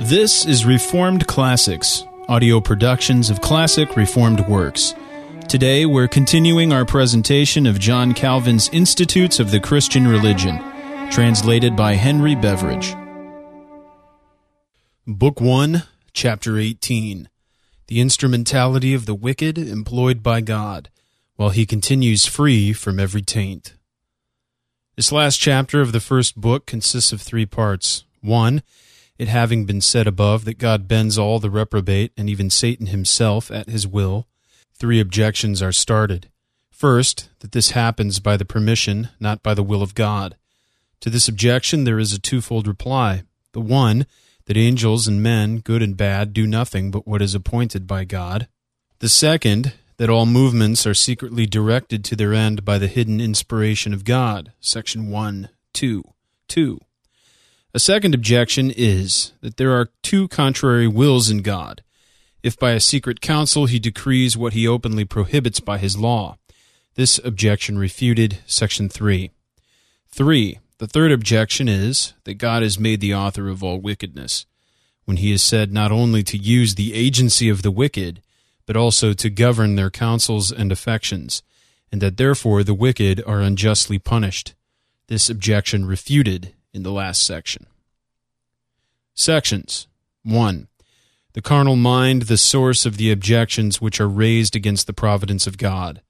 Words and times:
This 0.00 0.44
is 0.44 0.66
Reformed 0.66 1.28
Classics, 1.28 2.04
audio 2.28 2.60
productions 2.60 3.30
of 3.30 3.40
classic 3.40 3.96
Reformed 3.96 4.40
works. 4.48 4.92
Today 5.48 5.86
we're 5.86 6.08
continuing 6.08 6.72
our 6.72 6.84
presentation 6.84 7.64
of 7.64 7.78
John 7.78 8.12
Calvin's 8.12 8.68
Institutes 8.70 9.38
of 9.38 9.52
the 9.52 9.60
Christian 9.60 10.08
Religion, 10.08 10.58
translated 11.12 11.76
by 11.76 11.94
Henry 11.94 12.34
Beveridge. 12.34 12.96
Book 15.06 15.40
1, 15.40 15.84
Chapter 16.12 16.58
18 16.58 17.28
The 17.86 18.00
Instrumentality 18.00 18.94
of 18.94 19.06
the 19.06 19.14
Wicked 19.14 19.56
Employed 19.56 20.24
by 20.24 20.40
God, 20.40 20.90
while 21.36 21.50
he 21.50 21.64
continues 21.64 22.26
free 22.26 22.72
from 22.72 22.98
every 22.98 23.22
taint. 23.22 23.74
This 24.96 25.12
last 25.12 25.38
chapter 25.38 25.80
of 25.80 25.92
the 25.92 26.00
first 26.00 26.40
book 26.40 26.66
consists 26.66 27.12
of 27.12 27.22
three 27.22 27.46
parts. 27.46 28.04
One, 28.20 28.62
it 29.18 29.28
having 29.28 29.64
been 29.64 29.80
said 29.80 30.06
above 30.06 30.44
that 30.44 30.58
God 30.58 30.88
bends 30.88 31.18
all 31.18 31.38
the 31.38 31.50
reprobate 31.50 32.12
and 32.16 32.28
even 32.28 32.50
Satan 32.50 32.86
himself 32.86 33.50
at 33.50 33.68
his 33.68 33.86
will, 33.86 34.26
three 34.74 35.00
objections 35.00 35.62
are 35.62 35.72
started. 35.72 36.28
First, 36.70 37.28
that 37.38 37.52
this 37.52 37.70
happens 37.70 38.18
by 38.18 38.36
the 38.36 38.44
permission, 38.44 39.10
not 39.20 39.42
by 39.42 39.54
the 39.54 39.62
will 39.62 39.82
of 39.82 39.94
God. 39.94 40.36
To 41.00 41.10
this 41.10 41.28
objection 41.28 41.84
there 41.84 41.98
is 41.98 42.12
a 42.12 42.20
twofold 42.20 42.66
reply. 42.66 43.22
The 43.52 43.60
one, 43.60 44.06
that 44.46 44.56
angels 44.56 45.06
and 45.06 45.22
men, 45.22 45.58
good 45.58 45.82
and 45.82 45.96
bad, 45.96 46.32
do 46.32 46.46
nothing 46.46 46.90
but 46.90 47.06
what 47.06 47.22
is 47.22 47.34
appointed 47.34 47.86
by 47.86 48.04
God. 48.04 48.48
The 48.98 49.08
second, 49.08 49.74
that 49.96 50.10
all 50.10 50.26
movements 50.26 50.86
are 50.86 50.94
secretly 50.94 51.46
directed 51.46 52.04
to 52.04 52.16
their 52.16 52.34
end 52.34 52.64
by 52.64 52.78
the 52.78 52.88
hidden 52.88 53.20
inspiration 53.20 53.94
of 53.94 54.04
God. 54.04 54.52
Section 54.60 55.10
1, 55.10 55.48
2, 55.72 56.02
2. 56.48 56.80
A 57.76 57.80
second 57.80 58.14
objection 58.14 58.70
is 58.70 59.32
that 59.40 59.56
there 59.56 59.72
are 59.72 59.90
two 60.00 60.28
contrary 60.28 60.86
wills 60.86 61.28
in 61.28 61.42
God. 61.42 61.82
If 62.40 62.56
by 62.56 62.70
a 62.70 62.78
secret 62.78 63.20
counsel 63.20 63.66
he 63.66 63.80
decrees 63.80 64.36
what 64.36 64.52
he 64.52 64.68
openly 64.68 65.04
prohibits 65.04 65.58
by 65.58 65.78
his 65.78 65.98
law. 65.98 66.38
This 66.94 67.18
objection 67.24 67.76
refuted, 67.76 68.38
section 68.46 68.88
3. 68.88 69.32
3. 70.08 70.58
The 70.78 70.86
third 70.86 71.10
objection 71.10 71.66
is 71.68 72.14
that 72.22 72.34
God 72.34 72.62
is 72.62 72.78
made 72.78 73.00
the 73.00 73.14
author 73.14 73.48
of 73.48 73.64
all 73.64 73.80
wickedness, 73.80 74.46
when 75.04 75.16
he 75.16 75.32
is 75.32 75.42
said 75.42 75.72
not 75.72 75.90
only 75.90 76.22
to 76.22 76.38
use 76.38 76.76
the 76.76 76.94
agency 76.94 77.48
of 77.48 77.62
the 77.62 77.72
wicked, 77.72 78.22
but 78.66 78.76
also 78.76 79.12
to 79.14 79.28
govern 79.28 79.74
their 79.74 79.90
counsels 79.90 80.52
and 80.52 80.70
affections, 80.70 81.42
and 81.90 82.00
that 82.00 82.18
therefore 82.18 82.62
the 82.62 82.72
wicked 82.72 83.20
are 83.26 83.40
unjustly 83.40 83.98
punished. 83.98 84.54
This 85.08 85.28
objection 85.28 85.86
refuted 85.86 86.54
in 86.72 86.82
the 86.82 86.92
last 86.92 87.22
section. 87.22 87.66
Sections 89.14 89.86
1. 90.24 90.66
The 91.34 91.42
carnal 91.42 91.76
mind, 91.76 92.22
the 92.22 92.36
source 92.36 92.84
of 92.84 92.96
the 92.96 93.12
objections 93.12 93.80
which 93.80 94.00
are 94.00 94.08
raised 94.08 94.56
against 94.56 94.86
the 94.86 94.92
providence 94.92 95.46
of 95.46 95.56
God. 95.56 96.02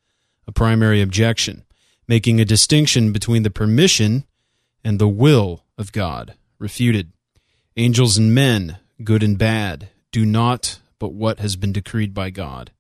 A 0.46 0.52
primary 0.52 1.02
objection, 1.02 1.64
making 2.08 2.40
a 2.40 2.44
distinction 2.44 3.12
between 3.12 3.42
the 3.42 3.50
permission 3.50 4.24
and 4.82 4.98
the 4.98 5.08
will 5.08 5.64
of 5.76 5.92
God. 5.92 6.34
Refuted. 6.58 7.12
Angels 7.76 8.16
and 8.16 8.34
men, 8.34 8.78
good 9.02 9.22
and 9.22 9.36
bad, 9.36 9.90
do 10.10 10.24
not 10.24 10.78
but 10.98 11.12
what 11.12 11.40
has 11.40 11.56
been 11.56 11.72
decreed 11.72 12.14
by 12.14 12.30
God. 12.30 12.70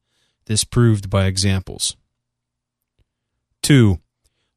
This 0.46 0.64
proved 0.64 1.10
by 1.10 1.26
examples. 1.26 1.96
2 3.62 3.98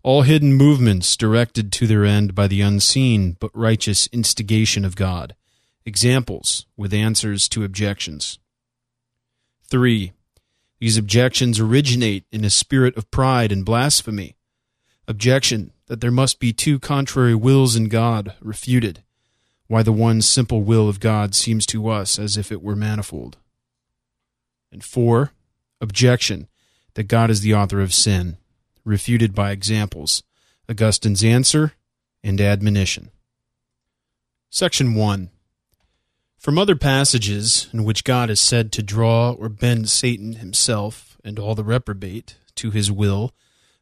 all 0.04 0.22
hidden 0.22 0.54
movements 0.54 1.18
directed 1.18 1.70
to 1.70 1.86
their 1.86 2.06
end 2.06 2.34
by 2.34 2.48
the 2.48 2.62
unseen 2.62 3.36
but 3.42 3.52
righteous 3.54 4.08
instigation 4.14 4.86
of 4.86 4.96
God. 4.96 5.36
Examples 5.88 6.66
with 6.76 6.94
answers 6.94 7.48
to 7.48 7.64
objections. 7.64 8.40
3. 9.70 10.12
These 10.80 10.98
objections 10.98 11.62
originate 11.62 12.26
in 12.30 12.44
a 12.44 12.50
spirit 12.50 12.98
of 12.98 13.10
pride 13.10 13.54
and 13.54 13.64
blasphemy. 13.64 14.36
Objection 15.08 15.72
that 15.86 16.02
there 16.02 16.12
must 16.12 16.42
be 16.42 16.52
two 16.52 16.78
contrary 16.78 17.34
wills 17.34 17.78
in 17.78 17.88
God 17.88 18.34
refuted. 18.42 19.02
Why 19.68 19.82
the 19.82 19.94
one 19.94 20.22
simple 20.22 20.62
will 20.62 20.90
of 20.90 21.00
God 21.00 21.34
seems 21.34 21.66
to 21.68 21.88
us 21.88 22.20
as 22.20 22.36
if 22.36 22.52
it 22.52 22.62
were 22.62 22.76
manifold. 22.76 23.38
And 24.74 24.84
4. 24.84 25.32
Objection 25.80 26.50
that 26.96 27.04
God 27.04 27.30
is 27.30 27.40
the 27.40 27.54
author 27.54 27.80
of 27.80 27.94
sin 27.94 28.36
refuted 28.84 29.34
by 29.34 29.52
examples, 29.52 30.22
Augustine's 30.68 31.24
answer, 31.24 31.76
and 32.26 32.42
admonition. 32.42 33.10
Section 34.50 34.94
1. 34.94 35.30
From 36.48 36.58
other 36.58 36.78
passages 36.78 37.68
in 37.74 37.84
which 37.84 38.06
God 38.06 38.30
is 38.30 38.40
said 38.40 38.72
to 38.72 38.82
draw 38.82 39.32
or 39.32 39.50
bend 39.50 39.90
Satan 39.90 40.36
himself 40.36 41.18
and 41.22 41.38
all 41.38 41.56
the 41.56 41.64
reprobate 41.66 42.38
to 42.56 42.72
his 42.72 42.90
will, 42.90 43.34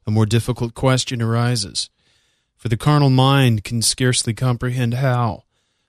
a 0.08 0.10
more 0.10 0.26
difficult 0.26 0.74
question 0.74 1.22
arises. 1.22 1.92
For 2.58 2.68
the 2.68 2.76
carnal 2.76 3.12
mind 3.12 3.64
can 3.64 3.84
scarcely 3.84 4.34
comprehend 4.34 4.96
how, 4.96 5.44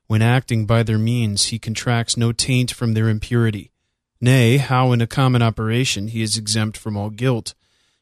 when 0.07 0.21
acting 0.21 0.67
by 0.67 0.83
their 0.83 0.99
means, 0.99 1.47
he 1.47 1.59
contracts 1.59 2.15
no 2.15 2.31
taint 2.31 2.73
from 2.73 2.93
their 2.93 3.09
impurity, 3.09 3.73
nay, 4.21 4.59
how 4.59 4.93
in 4.93 5.01
a 5.01 5.07
common 5.07 5.41
operation 5.41 6.09
he 6.09 6.21
is 6.21 6.37
exempt 6.37 6.77
from 6.77 6.95
all 6.95 7.09
guilt 7.09 7.55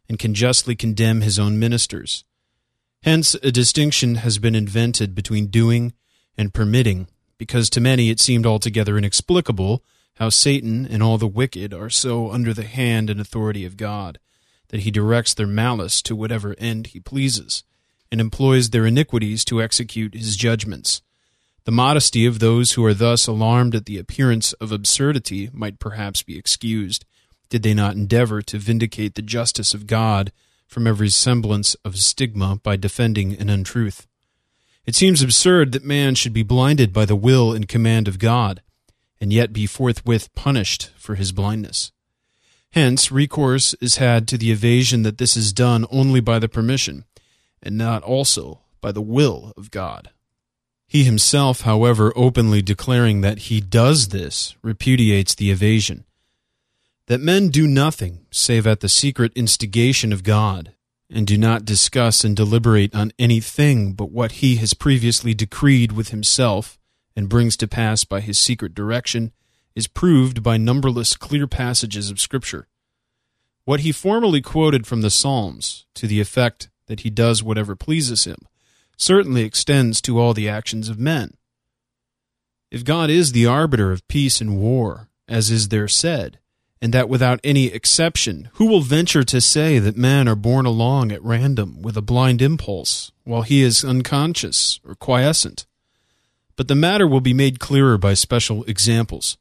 and 0.09 0.19
can 0.19 0.35
justly 0.35 0.75
condemn 0.75 1.21
his 1.21 1.39
own 1.39 1.61
ministers. 1.61 2.25
Hence, 3.05 3.37
a 3.37 3.53
distinction 3.53 4.17
has 4.17 4.39
been 4.39 4.57
invented 4.57 5.15
between 5.15 5.47
doing 5.47 5.93
and 6.37 6.53
permitting, 6.53 7.07
because 7.45 7.69
to 7.69 7.79
many 7.79 8.09
it 8.09 8.19
seemed 8.19 8.47
altogether 8.47 8.97
inexplicable 8.97 9.85
how 10.15 10.31
Satan 10.31 10.87
and 10.87 11.03
all 11.03 11.19
the 11.19 11.29
wicked 11.29 11.75
are 11.75 11.91
so 11.91 12.31
under 12.31 12.55
the 12.55 12.65
hand 12.65 13.11
and 13.11 13.21
authority 13.21 13.67
of 13.67 13.77
God 13.77 14.19
that 14.69 14.81
he 14.81 14.91
directs 14.91 15.35
their 15.35 15.47
malice 15.47 16.01
to 16.01 16.17
whatever 16.17 16.55
end 16.57 16.87
he 16.87 17.01
pleases, 17.01 17.63
and 18.11 18.19
employs 18.19 18.71
their 18.71 18.87
iniquities 18.87 19.45
to 19.45 19.61
execute 19.61 20.15
his 20.15 20.37
judgments. 20.37 21.03
The 21.65 21.71
modesty 21.71 22.25
of 22.25 22.39
those 22.39 22.73
who 22.73 22.85
are 22.87 22.95
thus 22.95 23.27
alarmed 23.27 23.75
at 23.75 23.85
the 23.85 23.99
appearance 23.99 24.55
of 24.55 24.73
absurdity 24.73 25.51
might 25.53 25.79
perhaps 25.79 26.23
be 26.23 26.39
excused, 26.39 27.05
did 27.51 27.63
they 27.63 27.75
not 27.75 27.95
endeavor 27.95 28.41
to 28.41 28.59
vindicate 28.59 29.17
the 29.17 29.23
justice 29.23 29.75
of 29.75 29.87
God 29.87 30.33
from 30.67 30.87
every 30.87 31.11
semblance 31.11 31.75
of 31.85 31.99
stigma 31.99 32.59
by 32.63 32.77
defending 32.77 33.39
an 33.39 33.51
untruth? 33.51 34.07
It 34.87 34.95
seems 34.95 35.23
absurd 35.23 35.73
that 35.73 35.85
man 35.85 36.15
should 36.15 36.33
be 36.33 36.43
blinded 36.43 36.93
by 36.93 37.05
the 37.05 37.17
will 37.17 37.53
and 37.53 37.67
command 37.67 38.07
of 38.07 38.19
God, 38.19 38.63
and 39.21 39.33
yet 39.33 39.53
be 39.53 39.67
forthwith 39.67 40.35
punished 40.35 40.91
for 40.97 41.15
his 41.15 41.33
blindness. 41.33 41.91
Hence, 42.73 43.11
recourse 43.11 43.75
is 43.81 43.97
had 43.97 44.29
to 44.29 44.37
the 44.37 44.51
evasion 44.51 45.03
that 45.03 45.19
this 45.19 45.37
is 45.37 45.53
done 45.53 45.87
only 45.91 46.21
by 46.21 46.39
the 46.39 46.49
permission, 46.49 47.05
and 47.63 47.79
not 47.79 48.03
also 48.03 48.61
by 48.81 48.93
the 48.93 49.01
will 49.01 49.53
of 49.57 49.71
God. 49.71 50.11
He 50.87 51.05
himself, 51.05 51.63
however, 51.63 52.13
openly 52.15 52.61
declaring 52.61 53.23
that 53.23 53.39
he 53.39 53.61
does 53.61 54.09
this, 54.09 54.55
repudiates 54.63 55.35
the 55.35 55.51
evasion, 55.51 56.05
that 57.07 57.21
men 57.21 57.49
do 57.49 57.67
nothing 57.67 58.27
save 58.31 58.67
at 58.67 58.81
the 58.81 58.89
secret 58.89 59.33
instigation 59.35 60.13
of 60.13 60.23
God, 60.23 60.75
and 61.15 61.27
do 61.29 61.39
not 61.39 61.65
discuss 61.65 62.25
and 62.25 62.37
deliberate 62.37 62.95
on 62.95 63.13
anything 63.19 63.93
but 63.93 64.11
what 64.11 64.33
he 64.33 64.57
has 64.57 64.75
previously 64.75 65.33
decreed 65.33 65.93
with 65.93 66.09
himself 66.09 66.79
and 67.15 67.29
brings 67.29 67.57
to 67.57 67.69
pass 67.69 68.05
by 68.05 68.21
his 68.21 68.37
secret 68.37 68.75
direction, 68.75 69.33
is 69.77 69.87
proved 69.87 70.43
by 70.43 70.57
numberless 70.57 71.17
clear 71.17 71.47
passages 71.47 72.11
of 72.11 72.21
Scripture. 72.21 72.67
What 73.65 73.81
he 73.81 73.93
formerly 73.93 74.41
quoted 74.41 74.87
from 74.87 75.03
the 75.03 75.11
Psalms, 75.11 75.87
to 75.95 76.07
the 76.09 76.21
effect 76.21 76.69
that 76.87 77.01
he 77.01 77.11
does 77.11 77.43
whatever 77.43 77.77
pleases 77.77 78.25
him, 78.25 78.39
certainly 78.97 79.43
extends 79.43 80.03
to 80.03 80.19
all 80.19 80.35
the 80.35 80.49
actions 80.49 80.89
of 80.89 80.99
men. 80.99 81.35
If 82.71 82.85
God 82.85 83.09
is 83.09 83.33
the 83.33 83.47
arbiter 83.47 83.93
of 83.93 84.07
peace 84.09 84.41
and 84.41 84.59
war, 84.59 85.09
as 85.29 85.51
is 85.51 85.69
there 85.69 85.89
said, 85.89 86.41
and 86.85 86.93
that 86.93 87.09
without 87.09 87.41
any 87.43 87.69
exception, 87.69 88.51
who 88.57 88.67
will 88.67 88.83
venture 88.83 89.25
to 89.25 89.41
say 89.41 89.79
that 89.79 89.97
men 89.97 90.29
are 90.29 90.37
borne 90.37 90.67
along 90.67 91.11
at 91.11 91.25
random 91.25 91.81
with 91.81 91.97
a 91.97 92.03
blind 92.03 92.43
impulse, 92.43 93.11
while 93.25 93.41
he 93.41 93.63
is 93.63 93.83
unconscious 93.83 94.81
or 94.87 94.95
quiescent? 94.95 95.65
But 96.57 96.69
the 96.69 96.75
matter 96.75 97.07
will 97.09 97.23
be 97.23 97.33
made 97.33 97.59
clearer 97.59 97.97
by 97.97 98.13
special 98.13 98.65
examples. 98.65 99.39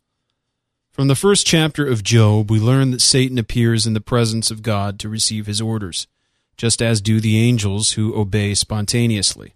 From 0.94 1.10
the 1.10 1.18
first 1.18 1.46
chapter 1.46 1.86
of 1.86 2.02
Job, 2.02 2.50
we 2.50 2.62
learn 2.62 2.92
that 2.92 3.02
Satan 3.02 3.38
appears 3.38 3.86
in 3.86 3.94
the 3.94 4.00
presence 4.00 4.50
of 4.50 4.64
God 4.64 4.98
to 5.00 5.10
receive 5.10 5.46
his 5.46 5.60
orders, 5.60 6.08
just 6.56 6.82
as 6.82 7.02
do 7.02 7.20
the 7.20 7.38
angels 7.38 7.92
who 7.92 8.16
obey 8.16 8.54
spontaneously. 8.54 9.54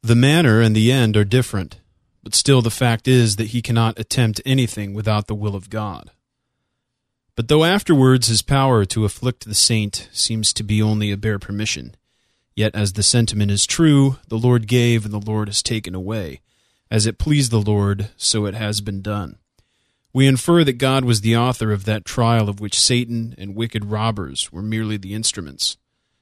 The 0.00 0.14
manner 0.16 0.62
and 0.62 0.74
the 0.74 0.90
end 0.90 1.18
are 1.18 1.24
different, 1.24 1.80
but 2.22 2.34
still 2.34 2.62
the 2.62 2.70
fact 2.70 3.06
is 3.06 3.36
that 3.36 3.48
he 3.48 3.60
cannot 3.60 3.98
attempt 3.98 4.40
anything 4.46 4.94
without 4.94 5.26
the 5.26 5.34
will 5.34 5.54
of 5.54 5.68
God. 5.68 6.12
But 7.36 7.48
though 7.48 7.64
afterwards 7.64 8.28
his 8.28 8.40
power 8.40 8.86
to 8.86 9.04
afflict 9.04 9.44
the 9.44 9.54
saint 9.54 10.08
seems 10.10 10.54
to 10.54 10.64
be 10.64 10.80
only 10.80 11.12
a 11.12 11.18
bare 11.18 11.38
permission, 11.38 11.94
yet 12.54 12.74
as 12.74 12.94
the 12.94 13.02
sentiment 13.02 13.50
is 13.50 13.66
true, 13.66 14.16
the 14.26 14.38
Lord 14.38 14.66
gave 14.66 15.04
and 15.04 15.12
the 15.12 15.20
Lord 15.20 15.48
has 15.48 15.62
taken 15.62 15.94
away, 15.94 16.40
As 16.90 17.04
it 17.04 17.18
pleased 17.18 17.50
the 17.50 17.60
Lord, 17.60 18.08
so 18.16 18.46
it 18.46 18.54
has 18.54 18.80
been 18.80 19.02
done. 19.02 19.36
We 20.14 20.26
infer 20.26 20.64
that 20.64 20.78
God 20.78 21.04
was 21.04 21.20
the 21.20 21.36
author 21.36 21.72
of 21.72 21.84
that 21.84 22.06
trial 22.06 22.48
of 22.48 22.58
which 22.58 22.80
Satan 22.80 23.34
and 23.36 23.54
wicked 23.54 23.84
robbers 23.84 24.50
were 24.50 24.62
merely 24.62 24.96
the 24.96 25.12
instruments. 25.12 25.76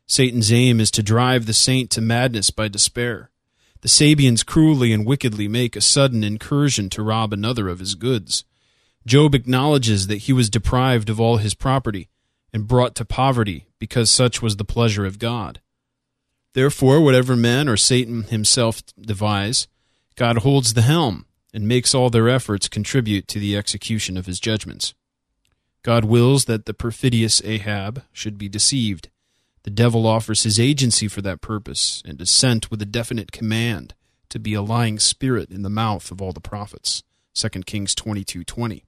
Satan's 0.06 0.52
aim 0.52 0.80
is 0.80 0.90
to 0.90 1.02
drive 1.02 1.46
the 1.46 1.54
saint 1.54 1.90
to 1.90 2.00
madness 2.00 2.50
by 2.50 2.66
despair. 2.66 3.30
The 3.82 3.88
Sabeans 3.88 4.42
cruelly 4.42 4.92
and 4.92 5.06
wickedly 5.06 5.46
make 5.46 5.76
a 5.76 5.80
sudden 5.80 6.24
incursion 6.24 6.90
to 6.90 7.04
rob 7.04 7.32
another 7.32 7.68
of 7.68 7.78
his 7.78 7.94
goods. 7.94 8.44
Job 9.06 9.34
acknowledges 9.34 10.06
that 10.06 10.18
he 10.18 10.32
was 10.32 10.50
deprived 10.50 11.10
of 11.10 11.20
all 11.20 11.36
his 11.36 11.54
property 11.54 12.08
and 12.52 12.68
brought 12.68 12.94
to 12.96 13.04
poverty 13.04 13.66
because 13.78 14.10
such 14.10 14.40
was 14.40 14.56
the 14.56 14.64
pleasure 14.64 15.04
of 15.04 15.18
God. 15.18 15.60
Therefore, 16.54 17.00
whatever 17.00 17.36
men 17.36 17.68
or 17.68 17.76
Satan 17.76 18.24
himself 18.24 18.82
devise, 18.98 19.66
God 20.16 20.38
holds 20.38 20.74
the 20.74 20.82
helm 20.82 21.26
and 21.52 21.68
makes 21.68 21.94
all 21.94 22.10
their 22.10 22.28
efforts 22.28 22.68
contribute 22.68 23.28
to 23.28 23.38
the 23.38 23.56
execution 23.56 24.16
of 24.16 24.26
his 24.26 24.40
judgments. 24.40 24.94
God 25.82 26.04
wills 26.04 26.46
that 26.46 26.66
the 26.66 26.74
perfidious 26.74 27.42
Ahab 27.44 28.04
should 28.12 28.38
be 28.38 28.48
deceived 28.48 29.10
the 29.64 29.70
devil 29.70 30.06
offers 30.06 30.42
his 30.42 30.60
agency 30.60 31.08
for 31.08 31.22
that 31.22 31.40
purpose 31.40 32.02
and 32.06 32.20
is 32.20 32.30
sent 32.30 32.70
with 32.70 32.82
a 32.82 32.86
definite 32.86 33.32
command 33.32 33.94
to 34.28 34.38
be 34.38 34.52
a 34.52 34.62
lying 34.62 34.98
spirit 34.98 35.50
in 35.50 35.62
the 35.62 35.70
mouth 35.70 36.10
of 36.10 36.20
all 36.20 36.32
the 36.32 36.40
prophets. 36.40 37.02
2 37.34 37.64
Kings 37.64 37.94
22:20. 37.94 38.84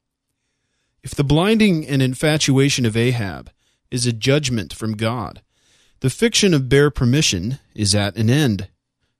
If 1.02 1.14
the 1.14 1.24
blinding 1.24 1.86
and 1.86 2.02
infatuation 2.02 2.84
of 2.84 2.96
Ahab 2.96 3.50
is 3.90 4.06
a 4.06 4.12
judgment 4.12 4.72
from 4.72 4.96
God, 4.96 5.42
the 6.00 6.10
fiction 6.10 6.52
of 6.52 6.68
bare 6.68 6.90
permission 6.90 7.58
is 7.74 7.94
at 7.94 8.16
an 8.16 8.28
end, 8.28 8.68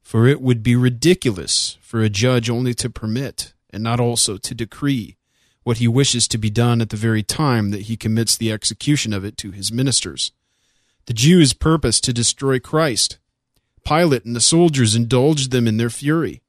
for 0.03 0.27
it 0.27 0.41
would 0.41 0.63
be 0.63 0.77
ridiculous 0.77 1.79
for 1.81 2.03
a 2.03 2.11
judge 2.11 2.51
only 2.51 2.75
to 2.75 2.91
permit 2.91 3.55
and 3.71 3.83
not 3.83 4.01
also 4.01 4.37
to 4.37 4.55
decree 4.55 5.17
what 5.63 5.79
he 5.79 5.89
wishes 5.89 6.29
to 6.29 6.39
be 6.39 6.51
done 6.51 6.81
at 6.81 6.91
the 6.91 6.97
very 6.97 7.23
time 7.23 7.71
that 7.71 7.83
he 7.83 7.97
commits 7.97 8.37
the 8.37 8.53
execution 8.53 9.13
of 9.13 9.25
it 9.25 9.37
to 9.37 9.51
his 9.51 9.73
ministers. 9.73 10.31
The 11.07 11.15
Jews 11.15 11.53
purposed 11.53 12.05
to 12.05 12.13
destroy 12.13 12.59
Christ. 12.59 13.19
Pilate 13.85 14.25
and 14.25 14.37
the 14.37 14.41
soldiers 14.41 14.95
indulged 14.95 15.51
them 15.51 15.67
in 15.67 15.77
their 15.77 15.91
fury. 15.91 16.43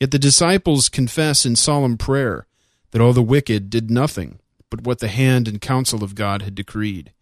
Yet 0.00 0.10
the 0.10 0.18
disciples 0.18 0.88
confess 0.88 1.46
in 1.46 1.56
solemn 1.56 1.96
prayer 1.96 2.46
that 2.90 3.00
all 3.00 3.12
the 3.12 3.22
wicked 3.22 3.70
did 3.70 3.90
nothing 3.90 4.40
but 4.70 4.82
what 4.82 4.98
the 4.98 5.08
hand 5.08 5.48
and 5.48 5.60
counsel 5.60 6.02
of 6.02 6.14
God 6.14 6.42
had 6.42 6.54
decreed. 6.54 7.12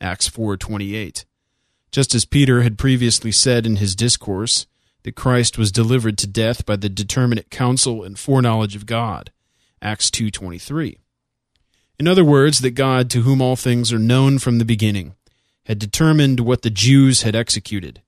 Acts 0.00 0.28
4:28. 0.28 1.24
Just 1.90 2.14
as 2.14 2.24
Peter 2.24 2.62
had 2.62 2.78
previously 2.78 3.32
said 3.32 3.66
in 3.66 3.76
his 3.76 3.94
discourse 3.94 4.66
that 5.02 5.16
Christ 5.16 5.58
was 5.58 5.72
delivered 5.72 6.16
to 6.18 6.26
death 6.26 6.64
by 6.64 6.76
the 6.76 6.88
determinate 6.88 7.50
counsel 7.50 8.02
and 8.02 8.18
foreknowledge 8.18 8.76
of 8.76 8.86
God. 8.86 9.30
Acts 9.80 10.10
2:23. 10.10 10.98
In 11.98 12.08
other 12.08 12.24
words, 12.24 12.60
that 12.60 12.72
God 12.72 13.10
to 13.10 13.22
whom 13.22 13.40
all 13.40 13.56
things 13.56 13.92
are 13.92 13.98
known 13.98 14.38
from 14.38 14.58
the 14.58 14.64
beginning 14.64 15.14
had 15.66 15.78
determined 15.78 16.40
what 16.40 16.62
the 16.62 16.70
Jews 16.70 17.22
had 17.22 17.36
executed. 17.36 18.02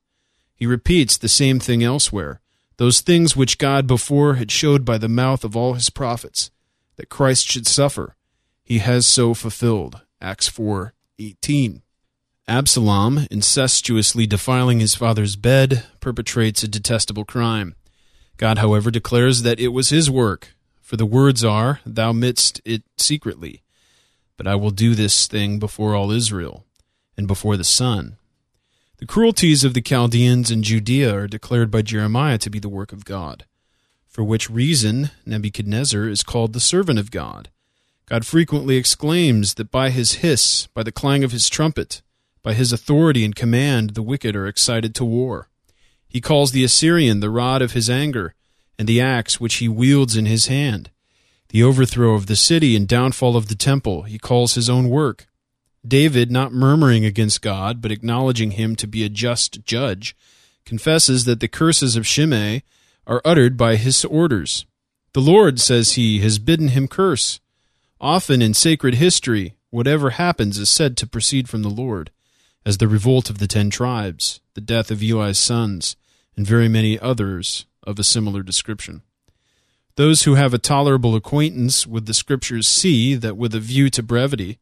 He 0.57 0.67
repeats 0.67 1.17
the 1.17 1.29
same 1.29 1.61
thing 1.61 1.83
elsewhere, 1.83 2.41
those 2.77 3.01
things 3.01 3.37
which 3.37 3.59
God 3.59 3.87
before 3.87 4.35
had 4.35 4.51
showed 4.51 4.85
by 4.85 4.99
the 4.99 5.09
mouth 5.09 5.45
of 5.45 5.57
all 5.57 5.75
his 5.75 5.91
prophets, 5.91 6.51
that 6.97 7.09
Christ 7.09 7.47
should 7.47 7.67
suffer. 7.67 8.17
He 8.65 8.79
has 8.79 9.07
so 9.07 9.35
fulfilled. 9.35 10.01
Acts 10.23 10.49
4:18. 10.49 11.83
Absalom, 12.49 13.27
incestuously 13.31 14.27
defiling 14.27 14.81
his 14.81 14.95
father's 14.95 15.37
bed, 15.37 15.87
perpetrates 16.01 16.63
a 16.63 16.69
detestable 16.69 17.25
crime. 17.25 17.75
God, 18.39 18.59
however, 18.59 18.91
declares 18.91 19.43
that 19.43 19.61
it 19.61 19.69
was 19.69 19.91
his 19.91 20.11
work, 20.11 20.55
for 20.81 20.97
the 20.97 21.07
words 21.07 21.45
are, 21.45 21.81
Thou 21.87 22.13
midst 22.13 22.61
it 22.65 22.83
secretly. 22.97 23.63
But 24.37 24.47
I 24.47 24.55
will 24.57 24.71
do 24.71 24.95
this 24.95 25.27
thing 25.27 25.59
before 25.59 25.95
all 25.95 26.11
Israel 26.11 26.65
and 27.17 27.29
before 27.29 27.57
the 27.57 27.65
sun. 27.65 28.17
The 28.99 29.07
cruelties 29.07 29.65
of 29.65 29.75
the 29.75 29.83
Chaldeans 29.83 30.51
in 30.51 30.63
Judea 30.63 31.15
are 31.15 31.27
declared 31.27 31.71
by 31.71 31.83
Jeremiah 31.83 32.39
to 32.39 32.51
be 32.51 32.59
the 32.59 32.69
work 32.69 32.93
of 32.93 33.05
God, 33.05 33.45
for 34.09 34.25
which 34.25 34.51
reason 34.51 35.11
Nebuchadnezzar 35.27 36.09
is 36.09 36.23
called 36.23 36.53
the 36.53 36.61
servant 36.61 36.99
of 36.99 37.11
God. 37.11 37.51
God 38.07 38.27
frequently 38.27 38.77
exclaims 38.77 39.55
that 39.55 39.71
by 39.71 39.91
his 39.91 40.15
hiss, 40.15 40.67
by 40.75 40.83
the 40.83 40.93
clang 40.93 41.25
of 41.25 41.33
his 41.33 41.49
trumpet, 41.49 42.03
by 42.43 42.53
his 42.53 42.73
authority 42.73 43.25
and 43.25 43.35
command, 43.35 43.91
the 43.91 44.03
wicked 44.03 44.37
are 44.37 44.47
excited 44.47 44.95
to 44.95 45.05
war. 45.05 45.49
He 46.07 46.21
calls 46.21 46.53
the 46.53 46.65
Assyrian 46.65 47.21
the 47.21 47.31
rod 47.31 47.63
of 47.63 47.73
his 47.73 47.89
anger, 47.89 48.35
and 48.79 48.87
the 48.87 49.01
axe 49.01 49.41
which 49.41 49.57
he 49.57 49.69
wields 49.69 50.17
in 50.17 50.27
his 50.27 50.49
hand. 50.49 50.91
The 51.49 51.63
overthrow 51.63 52.15
of 52.15 52.27
the 52.27 52.37
city 52.37 52.77
and 52.77 52.87
downfall 52.87 53.37
of 53.37 53.49
the 53.49 53.55
temple 53.55 54.03
he 54.03 54.19
calls 54.19 54.55
his 54.55 54.69
own 54.69 54.91
work. 54.91 55.27
David, 55.87 56.31
not 56.31 56.53
murmuring 56.53 57.05
against 57.05 57.43
God, 57.43 57.81
but 57.81 57.93
acknowledging 57.93 58.53
him 58.53 58.77
to 58.77 58.87
be 58.87 59.05
a 59.05 59.09
just 59.09 59.65
judge, 59.65 60.17
confesses 60.65 61.25
that 61.25 61.41
the 61.41 61.49
curses 61.49 61.97
of 61.97 62.07
Shimei 62.07 62.63
are 63.07 63.23
uttered 63.25 63.57
by 63.57 63.77
his 63.77 64.05
orders. 64.05 64.67
The 65.13 65.21
Lord, 65.21 65.61
says 65.61 65.93
he, 65.93 66.21
has 66.21 66.39
bidden 66.39 66.69
him 66.69 66.89
curse. 66.89 67.41
Often 68.05 68.43
in 68.43 68.53
sacred 68.53 68.97
history, 68.97 69.55
whatever 69.71 70.11
happens 70.11 70.59
is 70.59 70.69
said 70.69 70.95
to 70.99 71.07
proceed 71.07 71.49
from 71.49 71.63
the 71.63 71.71
Lord, 71.71 72.11
as 72.67 72.77
the 72.77 72.87
revolt 72.87 73.31
of 73.31 73.39
the 73.39 73.47
ten 73.47 73.71
tribes, 73.71 74.41
the 74.53 74.61
death 74.61 74.91
of 74.91 75.03
Eli's 75.03 75.39
sons, 75.39 75.97
and 76.37 76.47
very 76.47 76.69
many 76.69 76.99
others 76.99 77.65
of 77.83 77.99
a 77.99 78.05
similar 78.05 78.43
description. 78.43 79.01
Those 79.97 80.25
who 80.25 80.35
have 80.35 80.53
a 80.53 80.59
tolerable 80.59 81.17
acquaintance 81.17 81.87
with 81.87 82.05
the 82.05 82.13
Scriptures 82.13 82.67
see 82.67 83.15
that, 83.15 83.39
with 83.39 83.55
a 83.55 83.59
view 83.59 83.89
to 83.89 84.03
brevity, 84.03 84.59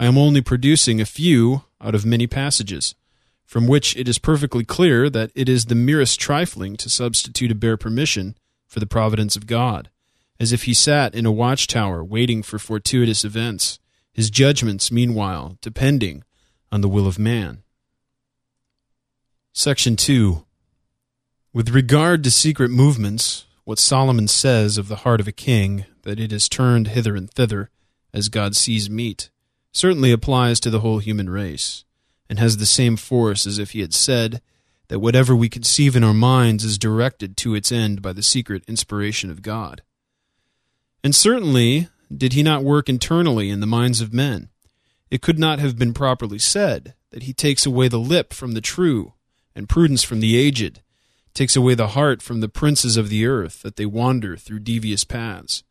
I 0.00 0.06
am 0.06 0.18
only 0.18 0.40
producing 0.40 1.00
a 1.00 1.06
few 1.06 1.62
out 1.80 1.94
of 1.94 2.04
many 2.04 2.26
passages, 2.26 2.96
from 3.46 3.68
which 3.68 3.96
it 3.96 4.08
is 4.08 4.18
perfectly 4.18 4.64
clear 4.64 5.08
that 5.08 5.30
it 5.36 5.48
is 5.48 5.66
the 5.66 5.76
merest 5.76 6.18
trifling 6.18 6.76
to 6.78 6.90
substitute 6.90 7.52
a 7.52 7.54
bare 7.54 7.76
permission 7.76 8.36
for 8.66 8.80
the 8.80 8.84
providence 8.84 9.36
of 9.36 9.46
God, 9.46 9.90
as 10.40 10.52
if 10.54 10.62
he 10.62 10.72
sat 10.72 11.14
in 11.14 11.26
a 11.26 11.30
watchtower 11.30 12.02
waiting 12.02 12.42
for 12.42 12.58
fortuitous 12.58 13.24
events, 13.24 13.78
his 14.10 14.30
judgments, 14.30 14.90
meanwhile, 14.90 15.58
depending 15.60 16.24
on 16.72 16.80
the 16.80 16.88
will 16.88 17.06
of 17.06 17.18
man. 17.18 17.62
Section 19.52 19.96
2. 19.96 20.46
With 21.52 21.68
regard 21.68 22.24
to 22.24 22.30
secret 22.30 22.70
movements, 22.70 23.44
what 23.64 23.78
Solomon 23.78 24.28
says 24.28 24.78
of 24.78 24.88
the 24.88 24.96
heart 24.96 25.20
of 25.20 25.28
a 25.28 25.32
king, 25.32 25.84
that 26.02 26.18
it 26.18 26.32
is 26.32 26.48
turned 26.48 26.88
hither 26.88 27.14
and 27.14 27.30
thither, 27.30 27.68
as 28.14 28.30
God 28.30 28.56
sees 28.56 28.88
meet, 28.88 29.28
certainly 29.72 30.10
applies 30.10 30.58
to 30.60 30.70
the 30.70 30.80
whole 30.80 31.00
human 31.00 31.28
race, 31.28 31.84
and 32.30 32.38
has 32.38 32.56
the 32.56 32.66
same 32.66 32.96
force 32.96 33.46
as 33.46 33.58
if 33.58 33.72
he 33.72 33.80
had 33.80 33.92
said 33.92 34.40
that 34.88 35.00
whatever 35.00 35.36
we 35.36 35.48
conceive 35.48 35.94
in 35.94 36.02
our 36.02 36.14
minds 36.14 36.64
is 36.64 36.78
directed 36.78 37.36
to 37.36 37.54
its 37.54 37.70
end 37.70 38.00
by 38.00 38.12
the 38.12 38.22
secret 38.22 38.64
inspiration 38.66 39.30
of 39.30 39.42
God. 39.42 39.82
And 41.02 41.14
certainly 41.14 41.88
did 42.14 42.32
he 42.32 42.42
not 42.42 42.64
work 42.64 42.88
internally 42.88 43.50
in 43.50 43.60
the 43.60 43.66
minds 43.66 44.00
of 44.00 44.12
men. 44.12 44.50
It 45.10 45.22
could 45.22 45.38
not 45.38 45.58
have 45.58 45.78
been 45.78 45.94
properly 45.94 46.38
said 46.38 46.94
that 47.10 47.24
he 47.24 47.32
takes 47.32 47.66
away 47.66 47.88
the 47.88 47.98
lip 47.98 48.32
from 48.32 48.52
the 48.52 48.60
true, 48.60 49.14
and 49.54 49.68
prudence 49.68 50.02
from 50.02 50.20
the 50.20 50.36
aged, 50.36 50.82
takes 51.34 51.56
away 51.56 51.74
the 51.74 51.88
heart 51.88 52.22
from 52.22 52.40
the 52.40 52.48
princes 52.48 52.96
of 52.96 53.08
the 53.08 53.26
earth, 53.26 53.62
that 53.62 53.76
they 53.76 53.86
wander 53.86 54.36
through 54.36 54.60
devious 54.60 55.04
paths. 55.04 55.64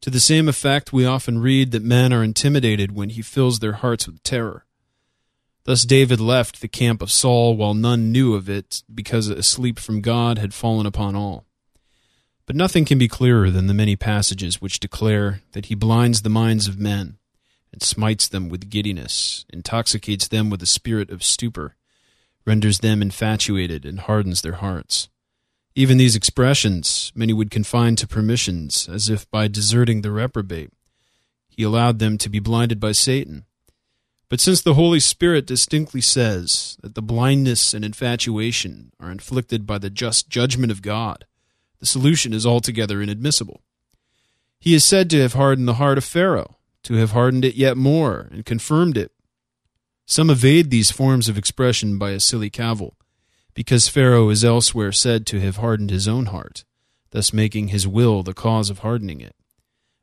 To 0.00 0.10
the 0.10 0.20
same 0.20 0.48
effect, 0.48 0.92
we 0.92 1.06
often 1.06 1.38
read 1.38 1.70
that 1.70 1.84
men 1.84 2.12
are 2.12 2.24
intimidated 2.24 2.92
when 2.92 3.10
he 3.10 3.22
fills 3.22 3.60
their 3.60 3.74
hearts 3.74 4.06
with 4.06 4.22
terror. 4.24 4.64
Thus 5.64 5.84
David 5.84 6.20
left 6.20 6.60
the 6.60 6.66
camp 6.66 7.02
of 7.02 7.12
Saul 7.12 7.56
while 7.56 7.74
none 7.74 8.10
knew 8.10 8.34
of 8.34 8.48
it, 8.48 8.82
because 8.92 9.28
a 9.28 9.44
sleep 9.44 9.78
from 9.78 10.00
God 10.00 10.38
had 10.38 10.54
fallen 10.54 10.86
upon 10.86 11.14
all. 11.14 11.46
But 12.52 12.58
nothing 12.58 12.84
can 12.84 12.98
be 12.98 13.08
clearer 13.08 13.50
than 13.50 13.66
the 13.66 13.72
many 13.72 13.96
passages 13.96 14.60
which 14.60 14.78
declare 14.78 15.40
that 15.52 15.64
he 15.66 15.74
blinds 15.74 16.20
the 16.20 16.28
minds 16.28 16.68
of 16.68 16.78
men, 16.78 17.16
and 17.72 17.82
smites 17.82 18.28
them 18.28 18.50
with 18.50 18.68
giddiness, 18.68 19.46
intoxicates 19.48 20.28
them 20.28 20.50
with 20.50 20.62
a 20.62 20.66
spirit 20.66 21.08
of 21.08 21.24
stupor, 21.24 21.76
renders 22.44 22.80
them 22.80 23.00
infatuated, 23.00 23.86
and 23.86 24.00
hardens 24.00 24.42
their 24.42 24.56
hearts. 24.56 25.08
Even 25.74 25.96
these 25.96 26.14
expressions 26.14 27.10
many 27.14 27.32
would 27.32 27.50
confine 27.50 27.96
to 27.96 28.06
permissions, 28.06 28.86
as 28.86 29.08
if 29.08 29.30
by 29.30 29.48
deserting 29.48 30.02
the 30.02 30.12
reprobate 30.12 30.72
he 31.48 31.62
allowed 31.62 32.00
them 32.00 32.18
to 32.18 32.28
be 32.28 32.38
blinded 32.38 32.78
by 32.78 32.92
Satan. 32.92 33.46
But 34.28 34.40
since 34.40 34.60
the 34.60 34.74
Holy 34.74 35.00
Spirit 35.00 35.46
distinctly 35.46 36.02
says 36.02 36.76
that 36.82 36.94
the 36.94 37.00
blindness 37.00 37.72
and 37.72 37.82
infatuation 37.82 38.92
are 39.00 39.10
inflicted 39.10 39.66
by 39.66 39.78
the 39.78 39.88
just 39.88 40.28
judgment 40.28 40.70
of 40.70 40.82
God, 40.82 41.24
the 41.82 41.86
solution 41.86 42.32
is 42.32 42.46
altogether 42.46 43.02
inadmissible. 43.02 43.60
He 44.60 44.72
is 44.72 44.84
said 44.84 45.10
to 45.10 45.20
have 45.20 45.32
hardened 45.32 45.66
the 45.66 45.74
heart 45.74 45.98
of 45.98 46.04
Pharaoh, 46.04 46.58
to 46.84 46.94
have 46.94 47.10
hardened 47.10 47.44
it 47.44 47.56
yet 47.56 47.76
more, 47.76 48.28
and 48.30 48.46
confirmed 48.46 48.96
it. 48.96 49.10
Some 50.06 50.30
evade 50.30 50.70
these 50.70 50.92
forms 50.92 51.28
of 51.28 51.36
expression 51.36 51.98
by 51.98 52.12
a 52.12 52.20
silly 52.20 52.50
cavil, 52.50 52.96
because 53.52 53.88
Pharaoh 53.88 54.28
is 54.28 54.44
elsewhere 54.44 54.92
said 54.92 55.26
to 55.26 55.40
have 55.40 55.56
hardened 55.56 55.90
his 55.90 56.06
own 56.06 56.26
heart, 56.26 56.64
thus 57.10 57.32
making 57.32 57.68
his 57.68 57.88
will 57.88 58.22
the 58.22 58.32
cause 58.32 58.70
of 58.70 58.78
hardening 58.78 59.20
it, 59.20 59.34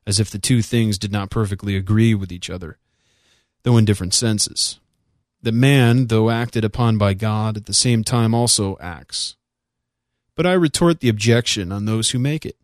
as 0.06 0.20
if 0.20 0.28
the 0.28 0.38
two 0.38 0.60
things 0.60 0.98
did 0.98 1.10
not 1.10 1.30
perfectly 1.30 1.76
agree 1.76 2.12
with 2.14 2.30
each 2.30 2.50
other, 2.50 2.76
though 3.62 3.78
in 3.78 3.86
different 3.86 4.12
senses. 4.12 4.80
The 5.40 5.50
man, 5.50 6.08
though 6.08 6.28
acted 6.28 6.62
upon 6.62 6.98
by 6.98 7.14
God, 7.14 7.56
at 7.56 7.64
the 7.64 7.72
same 7.72 8.04
time 8.04 8.34
also 8.34 8.76
acts. 8.82 9.36
But 10.40 10.46
I 10.46 10.54
retort 10.54 11.00
the 11.00 11.10
objection 11.10 11.70
on 11.70 11.84
those 11.84 12.12
who 12.12 12.18
make 12.18 12.46
it. 12.46 12.56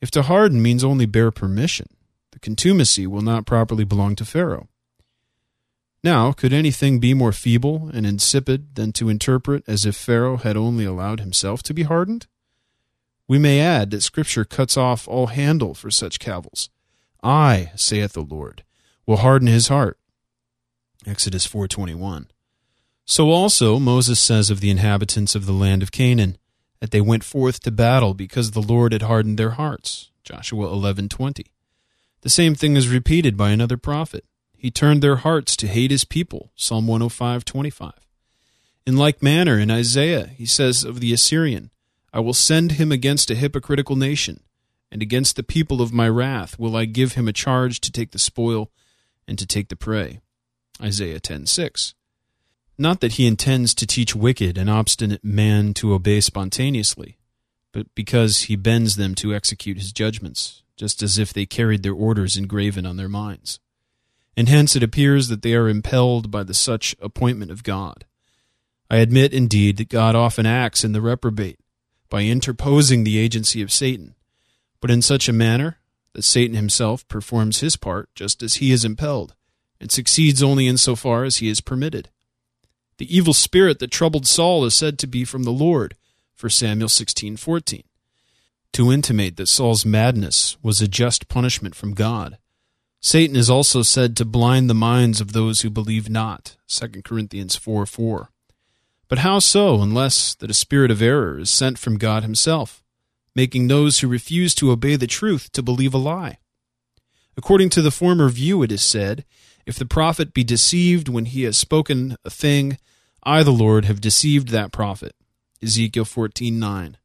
If 0.00 0.10
to 0.12 0.22
harden 0.22 0.62
means 0.62 0.82
only 0.82 1.04
bare 1.04 1.30
permission, 1.30 1.88
the 2.30 2.38
contumacy 2.38 3.06
will 3.06 3.20
not 3.20 3.44
properly 3.44 3.84
belong 3.84 4.16
to 4.16 4.24
Pharaoh. 4.24 4.70
Now, 6.02 6.32
could 6.32 6.54
anything 6.54 7.00
be 7.00 7.12
more 7.12 7.32
feeble 7.32 7.90
and 7.92 8.06
insipid 8.06 8.76
than 8.76 8.92
to 8.92 9.10
interpret 9.10 9.62
as 9.66 9.84
if 9.84 9.94
Pharaoh 9.94 10.38
had 10.38 10.56
only 10.56 10.86
allowed 10.86 11.20
himself 11.20 11.62
to 11.64 11.74
be 11.74 11.82
hardened? 11.82 12.28
We 13.28 13.38
may 13.38 13.60
add 13.60 13.90
that 13.90 14.00
Scripture 14.00 14.46
cuts 14.46 14.78
off 14.78 15.06
all 15.06 15.26
handle 15.26 15.74
for 15.74 15.90
such 15.90 16.18
cavils. 16.18 16.70
I, 17.22 17.72
saith 17.76 18.14
the 18.14 18.22
Lord, 18.22 18.64
will 19.04 19.18
harden 19.18 19.48
his 19.48 19.68
heart. 19.68 19.98
Exodus 21.04 21.46
4:21. 21.46 22.28
So 23.04 23.28
also 23.28 23.78
Moses 23.78 24.18
says 24.18 24.48
of 24.48 24.60
the 24.60 24.70
inhabitants 24.70 25.34
of 25.34 25.44
the 25.44 25.52
land 25.52 25.82
of 25.82 25.92
Canaan 25.92 26.38
that 26.82 26.90
they 26.90 27.00
went 27.00 27.22
forth 27.22 27.60
to 27.60 27.70
battle 27.70 28.12
because 28.12 28.50
the 28.50 28.60
Lord 28.60 28.90
had 28.90 29.02
hardened 29.02 29.38
their 29.38 29.50
hearts. 29.50 30.10
Joshua 30.24 30.66
11:20. 30.66 31.52
The 32.22 32.28
same 32.28 32.56
thing 32.56 32.74
is 32.74 32.88
repeated 32.88 33.36
by 33.36 33.50
another 33.50 33.76
prophet. 33.76 34.24
He 34.56 34.72
turned 34.72 35.00
their 35.00 35.18
hearts 35.18 35.54
to 35.58 35.68
hate 35.68 35.92
his 35.92 36.02
people. 36.02 36.50
Psalm 36.56 36.88
105:25. 36.88 37.92
In 38.84 38.96
like 38.96 39.22
manner, 39.22 39.60
in 39.60 39.70
Isaiah, 39.70 40.26
he 40.36 40.44
says 40.44 40.82
of 40.82 40.98
the 40.98 41.12
Assyrian, 41.12 41.70
I 42.12 42.18
will 42.18 42.34
send 42.34 42.72
him 42.72 42.90
against 42.90 43.30
a 43.30 43.36
hypocritical 43.36 43.94
nation, 43.94 44.40
and 44.90 45.02
against 45.02 45.36
the 45.36 45.44
people 45.44 45.80
of 45.80 45.92
my 45.92 46.08
wrath 46.08 46.58
will 46.58 46.74
I 46.74 46.86
give 46.86 47.12
him 47.12 47.28
a 47.28 47.32
charge 47.32 47.80
to 47.82 47.92
take 47.92 48.10
the 48.10 48.18
spoil 48.18 48.72
and 49.28 49.38
to 49.38 49.46
take 49.46 49.68
the 49.68 49.76
prey. 49.76 50.18
Isaiah 50.80 51.20
10:6. 51.20 51.94
Not 52.78 53.00
that 53.00 53.12
he 53.12 53.26
intends 53.26 53.74
to 53.74 53.86
teach 53.86 54.14
wicked 54.14 54.56
and 54.58 54.68
obstinate 54.68 55.24
man 55.24 55.74
to 55.74 55.92
obey 55.92 56.20
spontaneously, 56.20 57.18
but 57.72 57.94
because 57.94 58.42
he 58.42 58.56
bends 58.56 58.96
them 58.96 59.14
to 59.16 59.34
execute 59.34 59.78
his 59.78 59.92
judgments, 59.92 60.62
just 60.76 61.02
as 61.02 61.18
if 61.18 61.32
they 61.32 61.46
carried 61.46 61.82
their 61.82 61.94
orders 61.94 62.36
engraven 62.36 62.86
on 62.86 62.96
their 62.96 63.08
minds 63.08 63.60
and 64.36 64.48
hence 64.48 64.74
it 64.74 64.82
appears 64.82 65.28
that 65.28 65.42
they 65.42 65.54
are 65.54 65.68
impelled 65.68 66.30
by 66.30 66.42
the 66.42 66.54
such 66.54 66.96
appointment 67.00 67.50
of 67.50 67.62
God. 67.62 68.04
I 68.90 68.96
admit, 68.96 69.32
indeed, 69.32 69.76
that 69.78 69.88
God 69.88 70.14
often 70.14 70.46
acts 70.46 70.84
in 70.84 70.92
the 70.92 71.00
reprobate 71.00 71.58
by 72.08 72.22
interposing 72.22 73.04
the 73.04 73.18
agency 73.18 73.62
of 73.62 73.72
Satan, 73.72 74.14
but 74.80 74.90
in 74.90 75.02
such 75.02 75.28
a 75.28 75.32
manner 75.32 75.78
that 76.12 76.22
Satan 76.22 76.56
himself 76.56 77.06
performs 77.08 77.60
his 77.60 77.76
part 77.76 78.10
just 78.14 78.42
as 78.42 78.54
he 78.54 78.70
is 78.70 78.84
impelled, 78.84 79.34
and 79.80 79.90
succeeds 79.90 80.42
only 80.42 80.66
in 80.66 80.76
so 80.76 80.94
far 80.94 81.24
as 81.24 81.36
he 81.38 81.48
is 81.48 81.60
permitted. 81.60 82.10
The 83.02 83.16
evil 83.16 83.34
spirit 83.34 83.80
that 83.80 83.90
troubled 83.90 84.28
Saul 84.28 84.64
is 84.64 84.74
said 84.74 84.96
to 85.00 85.08
be 85.08 85.24
from 85.24 85.42
the 85.42 85.50
Lord, 85.50 85.96
for 86.36 86.48
Samuel 86.48 86.88
16:14, 86.88 87.82
to 88.74 88.92
intimate 88.92 89.36
that 89.38 89.48
Saul's 89.48 89.84
madness 89.84 90.56
was 90.62 90.80
a 90.80 90.86
just 90.86 91.26
punishment 91.26 91.74
from 91.74 91.94
God 91.94 92.38
Satan 93.04 93.34
is 93.34 93.50
also 93.50 93.82
said 93.82 94.16
to 94.16 94.24
blind 94.24 94.70
the 94.70 94.74
minds 94.74 95.20
of 95.20 95.32
those 95.32 95.62
who 95.62 95.70
believe 95.70 96.08
not. 96.08 96.56
2 96.68 97.02
Corinthians 97.02 97.56
4 97.56 97.84
4. 97.84 98.30
But 99.08 99.18
how 99.18 99.40
so, 99.40 99.82
unless 99.82 100.36
that 100.36 100.52
a 100.52 100.54
spirit 100.54 100.92
of 100.92 101.02
error 101.02 101.40
is 101.40 101.50
sent 101.50 101.80
from 101.80 101.98
God 101.98 102.22
himself, 102.22 102.84
making 103.34 103.66
those 103.66 103.98
who 103.98 104.06
refuse 104.06 104.54
to 104.54 104.70
obey 104.70 104.94
the 104.94 105.08
truth 105.08 105.50
to 105.50 105.62
believe 105.64 105.92
a 105.92 105.98
lie? 105.98 106.38
According 107.36 107.70
to 107.70 107.82
the 107.82 107.90
former 107.90 108.28
view, 108.28 108.62
it 108.62 108.70
is 108.70 108.82
said, 108.82 109.24
If 109.66 109.76
the 109.76 109.86
prophet 109.86 110.32
be 110.32 110.44
deceived 110.44 111.08
when 111.08 111.24
he 111.24 111.42
has 111.42 111.58
spoken 111.58 112.16
a 112.24 112.30
thing, 112.30 112.78
I, 113.22 113.42
the 113.42 113.52
Lord, 113.52 113.84
have 113.84 114.00
deceived 114.00 114.48
that 114.48 114.72
prophet. 114.72 115.14
Ezekiel 115.62 116.04
14 116.04 116.58
9. 116.58 116.96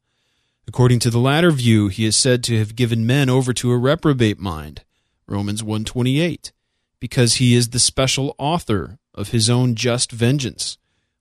According 0.68 1.00
to 1.00 1.10
the 1.10 1.20
latter 1.20 1.52
view, 1.52 1.88
he 1.88 2.06
is 2.06 2.18
said 2.18 2.44
to 2.46 2.58
have 2.58 2.76
given 2.76 3.06
men 3.06 3.30
over 3.30 3.54
to 3.54 3.72
a 3.72 3.78
reprobate 3.78 4.40
mind 4.40 4.84
Romans 5.28 5.62
128, 5.62 6.52
because 7.00 7.36
he 7.36 7.54
is 7.54 7.70
the 7.70 7.80
special 7.80 8.34
author 8.38 8.98
of 9.14 9.30
his 9.30 9.50
own 9.50 9.76
just 9.76 10.12
vengeance, 10.12 10.78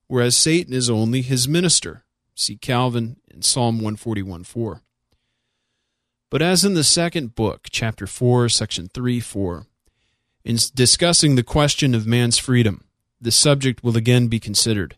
whereas 0.07 0.35
Satan 0.35 0.73
is 0.73 0.89
only 0.89 1.21
his 1.21 1.47
minister. 1.47 2.03
See 2.35 2.57
Calvin 2.57 3.17
in 3.29 3.41
Psalm 3.41 3.77
141 3.77 4.43
4. 4.43 4.81
But 6.29 6.41
as 6.41 6.65
in 6.65 6.73
the 6.73 6.83
second 6.83 7.35
book, 7.35 7.67
chapter 7.71 8.05
4, 8.05 8.49
section 8.49 8.89
3 8.93 9.19
4, 9.19 9.65
in 10.43 10.57
discussing 10.73 11.35
the 11.35 11.43
question 11.43 11.95
of 11.95 12.05
man's 12.05 12.37
freedom, 12.37 12.83
the 13.19 13.31
subject 13.31 13.83
will 13.83 13.97
again 13.97 14.27
be 14.27 14.39
considered. 14.39 14.95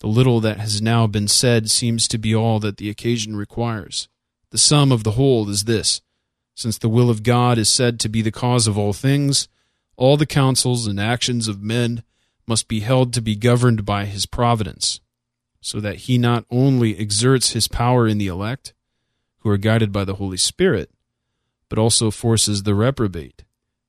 The 0.00 0.06
little 0.08 0.40
that 0.40 0.58
has 0.58 0.82
now 0.82 1.06
been 1.06 1.28
said 1.28 1.70
seems 1.70 2.06
to 2.08 2.18
be 2.18 2.34
all 2.34 2.60
that 2.60 2.76
the 2.76 2.90
occasion 2.90 3.36
requires. 3.36 4.08
The 4.50 4.58
sum 4.58 4.92
of 4.92 5.04
the 5.04 5.12
whole 5.12 5.48
is 5.48 5.64
this 5.64 6.02
since 6.54 6.78
the 6.78 6.88
will 6.88 7.10
of 7.10 7.22
God 7.22 7.58
is 7.58 7.68
said 7.68 8.00
to 8.00 8.08
be 8.08 8.22
the 8.22 8.32
cause 8.32 8.66
of 8.66 8.78
all 8.78 8.94
things, 8.94 9.46
all 9.96 10.16
the 10.16 10.24
counsels 10.24 10.86
and 10.86 10.98
actions 10.98 11.48
of 11.48 11.62
men 11.62 12.02
must 12.46 12.66
be 12.66 12.80
held 12.80 13.12
to 13.12 13.20
be 13.20 13.36
governed 13.36 13.84
by 13.84 14.06
his 14.06 14.24
providence, 14.24 15.00
so 15.60 15.80
that 15.80 15.96
he 15.96 16.16
not 16.16 16.46
only 16.50 16.96
exerts 16.96 17.50
his 17.50 17.68
power 17.68 18.08
in 18.08 18.16
the 18.16 18.26
elect, 18.26 18.72
who 19.40 19.50
are 19.50 19.58
guided 19.58 19.92
by 19.92 20.04
the 20.04 20.14
Holy 20.14 20.38
Spirit, 20.38 20.90
but 21.68 21.78
also 21.78 22.10
forces 22.10 22.62
the 22.62 22.74
reprobate 22.74 23.44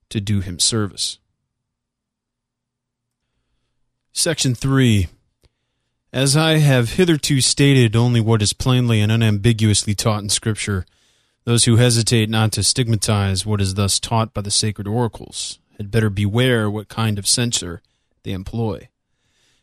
to 0.10 0.20
do 0.20 0.42
him 0.42 0.60
service. 0.60 1.20
Section 4.18 4.56
3 4.56 5.10
As 6.12 6.36
I 6.36 6.58
have 6.58 6.94
hitherto 6.94 7.40
stated 7.40 7.96
only 7.96 8.20
what 8.20 8.42
is 8.42 8.52
plainly 8.52 9.00
and 9.00 9.12
unambiguously 9.12 9.94
taught 9.94 10.24
in 10.24 10.30
Scripture, 10.30 10.88
those 11.44 11.66
who 11.66 11.76
hesitate 11.76 12.28
not 12.28 12.52
to 12.54 12.64
stigmatize 12.64 13.46
what 13.46 13.62
is 13.62 13.76
thus 13.76 14.00
taught 14.00 14.34
by 14.34 14.42
the 14.42 14.50
sacred 14.50 14.88
oracles 14.88 15.60
had 15.78 15.92
better 15.92 16.10
beware 16.10 16.68
what 16.68 16.88
kind 16.90 17.20
of 17.20 17.28
censure 17.28 17.84
they 18.24 18.32
employ. 18.32 18.90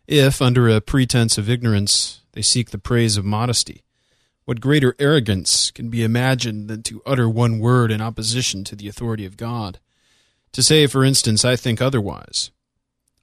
If, 0.06 0.40
under 0.40 0.68
a 0.68 0.80
pretense 0.80 1.36
of 1.36 1.50
ignorance, 1.50 2.20
they 2.30 2.42
seek 2.42 2.70
the 2.70 2.78
praise 2.78 3.16
of 3.16 3.24
modesty, 3.24 3.82
what 4.44 4.60
greater 4.60 4.94
arrogance 5.00 5.72
can 5.72 5.90
be 5.90 6.04
imagined 6.04 6.68
than 6.68 6.84
to 6.84 7.02
utter 7.04 7.28
one 7.28 7.58
word 7.58 7.90
in 7.90 8.00
opposition 8.00 8.62
to 8.62 8.76
the 8.76 8.86
authority 8.86 9.26
of 9.26 9.36
God? 9.36 9.80
To 10.52 10.62
say, 10.62 10.86
for 10.86 11.02
instance, 11.02 11.44
I 11.44 11.56
think 11.56 11.82
otherwise. 11.82 12.52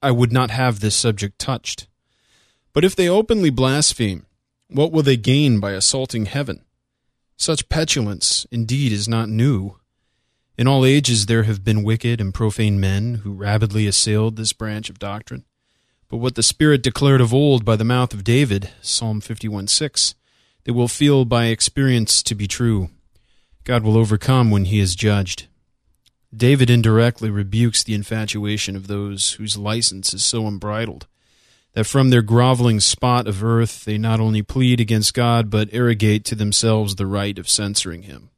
I 0.01 0.11
would 0.11 0.31
not 0.31 0.51
have 0.51 0.79
this 0.79 0.95
subject 0.95 1.39
touched. 1.39 1.87
But 2.73 2.83
if 2.83 2.95
they 2.95 3.09
openly 3.09 3.49
blaspheme, 3.49 4.25
what 4.69 4.91
will 4.91 5.03
they 5.03 5.17
gain 5.17 5.59
by 5.59 5.71
assaulting 5.71 6.25
heaven? 6.25 6.63
Such 7.37 7.69
petulance, 7.69 8.45
indeed, 8.51 8.91
is 8.91 9.07
not 9.07 9.29
new. 9.29 9.77
In 10.57 10.67
all 10.67 10.85
ages 10.85 11.25
there 11.25 11.43
have 11.43 11.63
been 11.63 11.83
wicked 11.83 12.21
and 12.21 12.33
profane 12.33 12.79
men 12.79 13.15
who 13.23 13.33
rabidly 13.33 13.87
assailed 13.87 14.35
this 14.35 14.53
branch 14.53 14.89
of 14.89 14.99
doctrine. 14.99 15.45
But 16.07 16.17
what 16.17 16.35
the 16.35 16.43
Spirit 16.43 16.83
declared 16.83 17.21
of 17.21 17.33
old 17.33 17.65
by 17.65 17.75
the 17.75 17.83
mouth 17.83 18.13
of 18.13 18.23
David, 18.23 18.69
Psalm 18.81 19.21
51 19.21 19.67
6, 19.67 20.15
they 20.65 20.71
will 20.71 20.87
feel 20.87 21.25
by 21.25 21.45
experience 21.45 22.21
to 22.23 22.35
be 22.35 22.47
true. 22.47 22.89
God 23.63 23.83
will 23.83 23.97
overcome 23.97 24.51
when 24.51 24.65
he 24.65 24.79
is 24.79 24.95
judged. 24.95 25.47
David 26.35 26.69
indirectly 26.69 27.29
rebukes 27.29 27.83
the 27.83 27.93
infatuation 27.93 28.75
of 28.75 28.87
those 28.87 29.33
whose 29.33 29.57
license 29.57 30.13
is 30.13 30.23
so 30.23 30.47
unbridled 30.47 31.07
that 31.73 31.85
from 31.85 32.09
their 32.09 32.21
groveling 32.21 32.79
spot 32.79 33.27
of 33.27 33.43
earth 33.43 33.85
they 33.85 33.97
not 33.97 34.19
only 34.19 34.41
plead 34.41 34.79
against 34.79 35.13
God, 35.13 35.49
but 35.49 35.69
arrogate 35.71 36.25
to 36.25 36.35
themselves 36.35 36.95
the 36.95 37.05
right 37.05 37.37
of 37.37 37.49
censoring 37.49 38.03
him. 38.03 38.29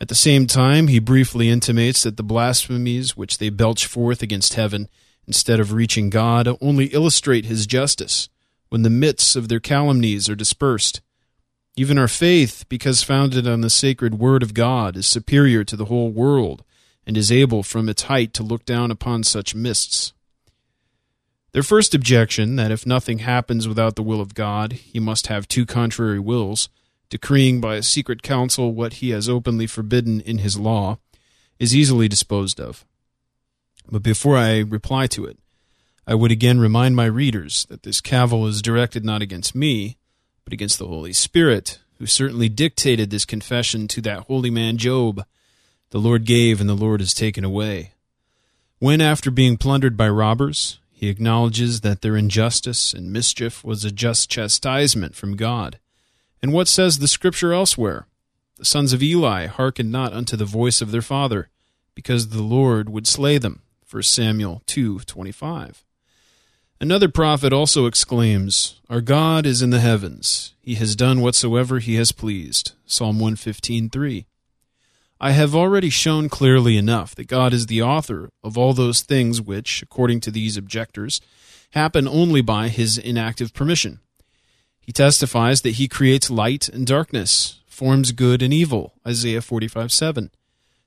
At 0.00 0.08
the 0.08 0.14
same 0.14 0.46
time, 0.46 0.88
he 0.88 0.98
briefly 0.98 1.48
intimates 1.48 2.02
that 2.02 2.16
the 2.16 2.22
blasphemies 2.22 3.16
which 3.16 3.38
they 3.38 3.50
belch 3.50 3.86
forth 3.86 4.22
against 4.22 4.54
heaven, 4.54 4.88
instead 5.26 5.60
of 5.60 5.72
reaching 5.72 6.10
God, 6.10 6.48
only 6.60 6.86
illustrate 6.86 7.44
his 7.44 7.66
justice 7.66 8.28
when 8.68 8.82
the 8.82 8.90
myths 8.90 9.36
of 9.36 9.48
their 9.48 9.60
calumnies 9.60 10.28
are 10.28 10.34
dispersed. 10.34 11.00
Even 11.76 11.98
our 11.98 12.08
faith, 12.08 12.64
because 12.68 13.02
founded 13.02 13.46
on 13.46 13.60
the 13.60 13.70
sacred 13.70 14.18
word 14.18 14.42
of 14.42 14.54
God, 14.54 14.96
is 14.96 15.06
superior 15.06 15.62
to 15.64 15.76
the 15.76 15.86
whole 15.86 16.10
world, 16.10 16.64
and 17.06 17.16
is 17.16 17.32
able 17.32 17.62
from 17.62 17.88
its 17.88 18.02
height 18.02 18.32
to 18.34 18.42
look 18.42 18.64
down 18.64 18.90
upon 18.90 19.24
such 19.24 19.54
mists. 19.54 20.12
Their 21.52 21.62
first 21.62 21.94
objection, 21.94 22.56
that 22.56 22.70
if 22.70 22.86
nothing 22.86 23.18
happens 23.18 23.68
without 23.68 23.96
the 23.96 24.02
will 24.02 24.20
of 24.20 24.34
God, 24.34 24.72
he 24.72 24.98
must 24.98 25.26
have 25.26 25.46
two 25.46 25.66
contrary 25.66 26.18
wills, 26.18 26.68
decreeing 27.10 27.60
by 27.60 27.76
a 27.76 27.82
secret 27.82 28.22
counsel 28.22 28.72
what 28.72 28.94
he 28.94 29.10
has 29.10 29.28
openly 29.28 29.66
forbidden 29.66 30.20
in 30.22 30.38
his 30.38 30.58
law, 30.58 30.98
is 31.58 31.76
easily 31.76 32.08
disposed 32.08 32.58
of. 32.58 32.86
But 33.90 34.02
before 34.02 34.36
I 34.38 34.60
reply 34.60 35.06
to 35.08 35.26
it, 35.26 35.38
I 36.06 36.14
would 36.14 36.32
again 36.32 36.58
remind 36.58 36.96
my 36.96 37.04
readers 37.04 37.66
that 37.66 37.82
this 37.82 38.00
cavil 38.00 38.46
is 38.46 38.62
directed 38.62 39.04
not 39.04 39.22
against 39.22 39.54
me, 39.54 39.98
but 40.44 40.52
against 40.52 40.78
the 40.78 40.88
Holy 40.88 41.12
Spirit, 41.12 41.78
who 41.98 42.06
certainly 42.06 42.48
dictated 42.48 43.10
this 43.10 43.24
confession 43.24 43.86
to 43.88 44.00
that 44.00 44.20
holy 44.20 44.50
man 44.50 44.78
Job. 44.78 45.24
The 45.92 46.00
Lord 46.00 46.24
gave, 46.24 46.58
and 46.58 46.70
the 46.70 46.74
Lord 46.74 47.00
has 47.00 47.12
taken 47.12 47.44
away. 47.44 47.92
When, 48.78 49.02
after 49.02 49.30
being 49.30 49.58
plundered 49.58 49.94
by 49.94 50.08
robbers, 50.08 50.80
he 50.90 51.08
acknowledges 51.08 51.82
that 51.82 52.00
their 52.00 52.16
injustice 52.16 52.94
and 52.94 53.12
mischief 53.12 53.62
was 53.62 53.84
a 53.84 53.90
just 53.90 54.30
chastisement 54.30 55.14
from 55.14 55.36
God. 55.36 55.78
And 56.40 56.50
what 56.50 56.66
says 56.66 56.98
the 56.98 57.06
Scripture 57.06 57.52
elsewhere? 57.52 58.06
The 58.56 58.64
sons 58.64 58.94
of 58.94 59.02
Eli 59.02 59.48
hearkened 59.48 59.92
not 59.92 60.14
unto 60.14 60.34
the 60.34 60.46
voice 60.46 60.80
of 60.80 60.92
their 60.92 61.02
father, 61.02 61.50
because 61.94 62.28
the 62.28 62.42
Lord 62.42 62.88
would 62.88 63.06
slay 63.06 63.36
them. 63.36 63.60
1 63.86 64.04
Samuel 64.04 64.62
2:25. 64.66 65.84
Another 66.80 67.10
prophet 67.10 67.52
also 67.52 67.84
exclaims, 67.84 68.80
Our 68.88 69.02
God 69.02 69.44
is 69.44 69.60
in 69.60 69.68
the 69.68 69.80
heavens. 69.80 70.54
He 70.62 70.76
has 70.76 70.96
done 70.96 71.20
whatsoever 71.20 71.80
he 71.80 71.96
has 71.96 72.12
pleased. 72.12 72.72
Psalm 72.86 73.18
115:3. 73.18 74.24
I 75.24 75.30
have 75.30 75.54
already 75.54 75.88
shown 75.88 76.28
clearly 76.28 76.76
enough 76.76 77.14
that 77.14 77.28
God 77.28 77.52
is 77.52 77.66
the 77.66 77.80
author 77.80 78.30
of 78.42 78.58
all 78.58 78.72
those 78.72 79.02
things 79.02 79.40
which, 79.40 79.80
according 79.80 80.18
to 80.22 80.32
these 80.32 80.56
objectors, 80.56 81.20
happen 81.70 82.08
only 82.08 82.40
by 82.40 82.66
his 82.66 82.98
inactive 82.98 83.54
permission. 83.54 84.00
He 84.80 84.90
testifies 84.90 85.62
that 85.62 85.76
he 85.76 85.86
creates 85.86 86.28
light 86.28 86.68
and 86.68 86.84
darkness, 86.84 87.60
forms 87.68 88.10
good 88.10 88.42
and 88.42 88.52
evil, 88.52 88.94
Isaiah 89.06 89.42
45 89.42 89.92
7, 89.92 90.32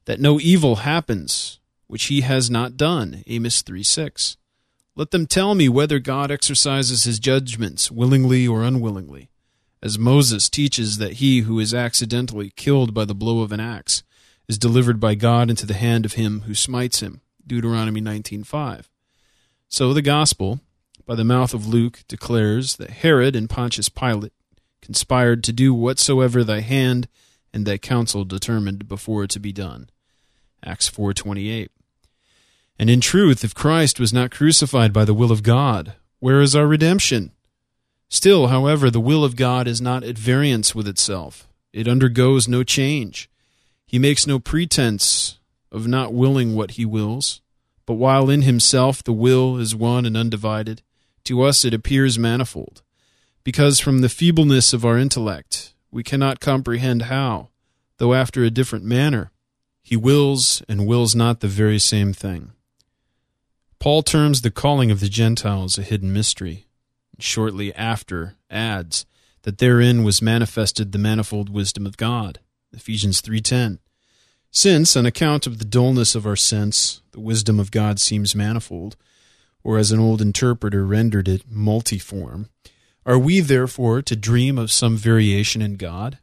that 0.03 0.19
no 0.19 0.37
evil 0.41 0.77
happens 0.77 1.61
which 1.87 2.07
he 2.07 2.19
has 2.19 2.49
not 2.51 2.75
done, 2.75 3.23
Amos 3.27 3.61
3 3.61 3.83
6. 3.83 4.35
Let 4.97 5.11
them 5.11 5.27
tell 5.27 5.55
me 5.55 5.69
whether 5.69 5.99
God 5.99 6.29
exercises 6.29 7.05
his 7.05 7.19
judgments 7.19 7.89
willingly 7.89 8.45
or 8.45 8.63
unwillingly, 8.63 9.29
as 9.81 9.97
Moses 9.97 10.49
teaches 10.49 10.97
that 10.97 11.13
he 11.13 11.41
who 11.41 11.57
is 11.57 11.73
accidentally 11.73 12.51
killed 12.57 12.93
by 12.93 13.05
the 13.05 13.15
blow 13.15 13.39
of 13.39 13.53
an 13.53 13.61
axe 13.61 14.03
is 14.47 14.57
delivered 14.57 14.99
by 14.99 15.15
God 15.15 15.49
into 15.49 15.65
the 15.65 15.73
hand 15.73 16.05
of 16.05 16.13
him 16.13 16.41
who 16.41 16.53
smites 16.53 16.99
him. 16.99 17.21
Deuteronomy 17.45 18.01
19:5. 18.01 18.89
So 19.67 19.93
the 19.93 20.01
gospel, 20.01 20.61
by 21.05 21.15
the 21.15 21.23
mouth 21.23 21.53
of 21.53 21.67
Luke, 21.67 22.03
declares 22.07 22.77
that 22.77 22.89
Herod 22.89 23.35
and 23.35 23.49
Pontius 23.49 23.89
Pilate 23.89 24.33
conspired 24.81 25.43
to 25.43 25.53
do 25.53 25.73
whatsoever 25.73 26.43
thy 26.43 26.61
hand 26.61 27.07
and 27.53 27.65
thy 27.65 27.77
counsel 27.77 28.25
determined 28.25 28.87
before 28.87 29.27
to 29.27 29.39
be 29.39 29.51
done. 29.51 29.89
Acts 30.63 30.87
4:28. 30.89 31.71
And 32.77 32.89
in 32.89 33.01
truth, 33.01 33.43
if 33.43 33.55
Christ 33.55 33.99
was 33.99 34.11
not 34.11 34.31
crucified 34.31 34.91
by 34.91 35.05
the 35.05 35.13
will 35.13 35.31
of 35.31 35.43
God, 35.43 35.93
where 36.19 36.41
is 36.41 36.55
our 36.55 36.67
redemption? 36.67 37.31
Still, 38.09 38.47
however, 38.47 38.89
the 38.89 38.99
will 38.99 39.23
of 39.23 39.35
God 39.35 39.67
is 39.67 39.81
not 39.81 40.03
at 40.03 40.17
variance 40.17 40.75
with 40.75 40.87
itself. 40.87 41.47
It 41.73 41.87
undergoes 41.87 42.47
no 42.47 42.63
change. 42.63 43.29
He 43.85 43.99
makes 43.99 44.25
no 44.25 44.39
pretense 44.39 45.39
of 45.71 45.87
not 45.87 46.13
willing 46.13 46.55
what 46.55 46.71
he 46.71 46.85
wills, 46.85 47.41
but 47.85 47.95
while 47.95 48.29
in 48.29 48.41
himself 48.41 49.03
the 49.03 49.13
will 49.13 49.57
is 49.57 49.75
one 49.75 50.05
and 50.05 50.17
undivided, 50.17 50.81
to 51.25 51.41
us 51.41 51.65
it 51.65 51.73
appears 51.73 52.17
manifold, 52.17 52.81
because 53.43 53.79
from 53.79 54.01
the 54.01 54.09
feebleness 54.09 54.73
of 54.73 54.85
our 54.85 54.97
intellect 54.97 55.73
we 55.91 56.03
cannot 56.03 56.39
comprehend 56.39 57.03
how, 57.03 57.49
though 57.97 58.13
after 58.13 58.43
a 58.43 58.49
different 58.49 58.85
manner, 58.85 59.31
he 59.81 59.95
wills 59.95 60.63
and 60.67 60.87
wills 60.87 61.15
not 61.15 61.39
the 61.39 61.47
very 61.47 61.79
same 61.79 62.11
thing. 62.11 62.51
Paul 63.79 64.01
terms 64.01 64.41
the 64.41 64.49
calling 64.49 64.89
of 64.89 64.99
the 64.99 65.09
Gentiles 65.09 65.77
a 65.77 65.83
hidden 65.83 66.11
mystery, 66.11 66.65
and 67.13 67.21
shortly 67.21 67.73
after 67.75 68.35
adds 68.49 69.05
that 69.43 69.59
therein 69.59 70.03
was 70.03 70.23
manifested 70.23 70.91
the 70.91 70.97
manifold 70.97 71.49
wisdom 71.49 71.85
of 71.85 71.97
God. 71.97 72.39
Ephesians 72.75 73.21
3:10. 73.21 73.79
Since, 74.51 74.95
on 74.95 75.05
account 75.05 75.47
of 75.47 75.57
the 75.57 75.65
dullness 75.65 76.15
of 76.15 76.25
our 76.25 76.35
sense, 76.35 77.01
the 77.11 77.19
wisdom 77.19 77.59
of 77.59 77.71
God 77.71 77.99
seems 77.99 78.35
manifold, 78.35 78.95
or 79.63 79.77
as 79.77 79.91
an 79.91 79.99
old 79.99 80.21
interpreter 80.21 80.85
rendered 80.85 81.27
it, 81.27 81.49
multiform, 81.51 82.49
are 83.05 83.19
we 83.19 83.39
therefore 83.39 84.01
to 84.01 84.15
dream 84.15 84.57
of 84.57 84.71
some 84.71 84.97
variation 84.97 85.61
in 85.61 85.75
God, 85.75 86.19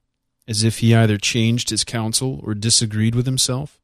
as 0.48 0.62
if 0.62 0.78
he 0.78 0.94
either 0.94 1.18
changed 1.18 1.70
his 1.70 1.84
counsel 1.84 2.40
or 2.42 2.54
disagreed 2.54 3.14
with 3.14 3.26
himself? 3.26 3.80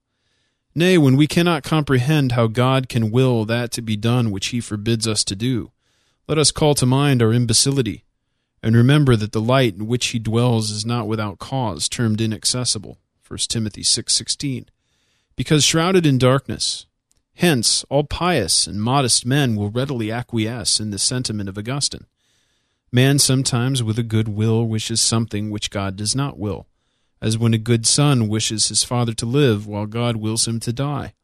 Nay, 0.75 0.97
when 0.97 1.17
we 1.17 1.27
cannot 1.27 1.63
comprehend 1.63 2.33
how 2.33 2.47
God 2.47 2.89
can 2.89 3.11
will 3.11 3.45
that 3.45 3.71
to 3.73 3.83
be 3.83 3.97
done 3.97 4.31
which 4.31 4.49
he 4.49 4.61
forbids 4.61 5.07
us 5.07 5.25
to 5.25 5.37
do, 5.37 5.73
let 6.27 6.39
us 6.39 6.53
call 6.53 6.75
to 6.75 6.87
mind 6.87 7.23
our 7.23 7.33
imbecility 7.33 8.05
and 8.63 8.77
remember 8.77 9.17
that 9.17 9.33
the 9.33 9.41
light 9.41 9.75
in 9.75 9.87
which 9.87 10.09
he 10.09 10.19
dwells 10.19 10.71
is 10.71 10.85
not 10.85 11.07
without 11.07 11.39
cause 11.39 11.89
termed 11.89 12.21
inaccessible 12.21 12.99
1 13.27 13.39
timothy 13.49 13.83
6.16 13.83 14.67
because 15.37 15.65
shrouded 15.65 16.05
in 16.05 16.19
darkness 16.19 16.87
hence 17.37 17.85
all 17.89 18.05
pious 18.05 18.67
and 18.67 18.83
modest 18.83 19.25
men 19.25 19.55
will 19.55 19.71
readily 19.71 20.11
acquiesce 20.11 20.81
in 20.81 20.91
the 20.91 20.99
sentiment 20.99 21.49
of 21.49 21.57
augustine. 21.57 22.07
Man 22.91 23.19
sometimes 23.19 23.83
with 23.83 23.99
a 23.99 24.03
good 24.03 24.29
will 24.29 24.67
wishes 24.67 25.01
something 25.01 25.51
which 25.51 25.71
god 25.71 25.95
does 25.95 26.17
not 26.17 26.39
will 26.39 26.67
as 27.21 27.39
when 27.39 27.55
a 27.55 27.59
good 27.59 27.87
son 27.87 28.29
wishes 28.29 28.69
his 28.69 28.85
father 28.85 29.13
to 29.13 29.27
live 29.27 29.67
while 29.67 29.87
god 29.87 30.17
wills 30.17 30.49
him 30.49 30.59
to 30.61 30.73
die. 30.73 31.15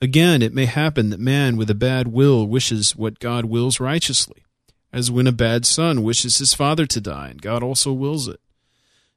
Again 0.00 0.42
it 0.42 0.54
may 0.54 0.66
happen 0.66 1.10
that 1.10 1.18
man 1.18 1.56
with 1.56 1.70
a 1.70 1.74
bad 1.74 2.08
will 2.08 2.46
wishes 2.46 2.94
what 2.94 3.18
god 3.18 3.44
wills 3.46 3.80
righteously 3.80 4.44
as 4.92 5.10
when 5.10 5.26
a 5.26 5.32
bad 5.32 5.66
son 5.66 6.02
wishes 6.02 6.38
his 6.38 6.54
father 6.54 6.86
to 6.86 7.00
die, 7.00 7.28
and 7.28 7.42
God 7.42 7.62
also 7.62 7.92
wills 7.92 8.28
it. 8.28 8.40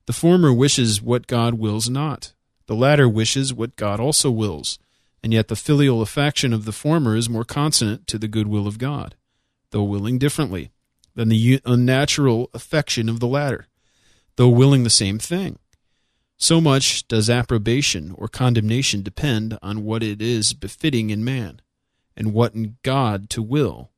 The 0.06 0.14
former 0.14 0.52
wishes 0.52 1.02
what 1.02 1.28
God 1.28 1.56
wills 1.56 1.90
not. 1.90 2.34
The 2.68 2.76
latter 2.76 3.08
wishes 3.08 3.54
what 3.54 3.76
God 3.76 4.00
also 4.00 4.32
wills, 4.32 4.80
and 5.24 5.34
yet 5.34 5.48
the 5.48 5.56
filial 5.56 6.02
affection 6.02 6.54
of 6.54 6.66
the 6.66 6.72
former 6.72 7.16
is 7.16 7.30
more 7.30 7.44
consonant 7.44 8.08
to 8.08 8.18
the 8.18 8.28
good 8.28 8.48
will 8.48 8.68
of 8.68 8.78
God, 8.80 9.16
though 9.72 9.84
willing 9.84 10.18
differently, 10.18 10.72
than 11.16 11.30
the 11.30 11.62
unnatural 11.66 12.50
affection 12.54 13.10
of 13.10 13.20
the 13.20 13.28
latter, 13.28 13.68
though 14.36 14.50
willing 14.50 14.84
the 14.84 14.90
same 14.90 15.20
thing. 15.20 15.60
So 16.38 16.60
much 16.60 17.08
does 17.08 17.30
approbation 17.30 18.16
or 18.18 18.28
condemnation 18.28 19.04
depend 19.04 19.60
on 19.62 19.84
what 19.84 20.02
it 20.02 20.22
is 20.22 20.54
befitting 20.54 21.12
in 21.12 21.24
man, 21.24 21.62
and 22.18 22.34
what 22.34 22.56
in 22.56 22.78
God 22.82 23.30
to 23.30 23.44
will, 23.44 23.91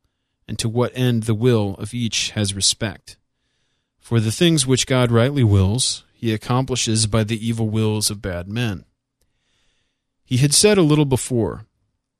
and 0.47 0.59
to 0.59 0.69
what 0.69 0.91
end 0.95 1.23
the 1.23 1.33
will 1.33 1.75
of 1.75 1.93
each 1.93 2.31
has 2.31 2.53
respect. 2.53 3.17
For 3.99 4.19
the 4.19 4.31
things 4.31 4.67
which 4.67 4.87
God 4.87 5.11
rightly 5.11 5.43
wills, 5.43 6.03
he 6.13 6.33
accomplishes 6.33 7.07
by 7.07 7.23
the 7.23 7.45
evil 7.45 7.69
wills 7.69 8.09
of 8.09 8.21
bad 8.21 8.47
men. 8.47 8.85
He 10.25 10.37
had 10.37 10.53
said 10.53 10.77
a 10.77 10.81
little 10.81 11.05
before 11.05 11.65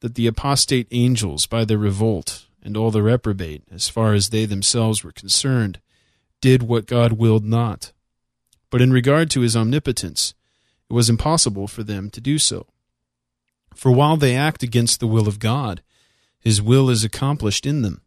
that 0.02 0.16
the 0.16 0.28
apostate 0.28 0.88
angels, 0.92 1.46
by 1.46 1.66
their 1.66 1.78
revolt, 1.78 2.46
and 2.62 2.78
all 2.78 2.92
the 2.92 3.02
reprobate, 3.02 3.64
as 3.72 3.90
far 3.90 4.14
as 4.14 4.30
they 4.30 4.46
themselves 4.46 5.04
were 5.04 5.12
concerned, 5.12 5.80
did 6.42 6.64
what 6.64 6.86
God 6.86 7.14
willed 7.14 7.46
not. 7.46 7.92
But 8.70 8.82
in 8.82 8.92
regard 8.92 9.30
to 9.32 9.42
his 9.42 9.56
omnipotence, 9.56 10.34
it 10.90 10.94
was 10.94 11.10
impossible 11.10 11.68
for 11.68 11.84
them 11.84 12.10
to 12.12 12.22
do 12.22 12.38
so. 12.38 12.68
For 13.74 13.92
while 13.92 14.18
they 14.18 14.36
act 14.36 14.64
against 14.64 15.00
the 15.00 15.08
will 15.08 15.28
of 15.28 15.40
God, 15.40 15.82
his 16.40 16.62
will 16.62 16.90
is 16.90 17.04
accomplished 17.04 17.66
in 17.66 17.82
them. 17.82 18.02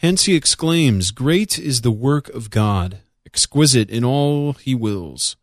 Hence 0.00 0.24
he 0.24 0.34
exclaims, 0.34 1.10
Great 1.10 1.58
is 1.58 1.82
the 1.82 1.90
work 1.90 2.30
of 2.30 2.48
God, 2.48 3.00
exquisite 3.26 3.90
in 3.90 4.02
all 4.02 4.54
he 4.54 4.74
wills, 4.74 5.36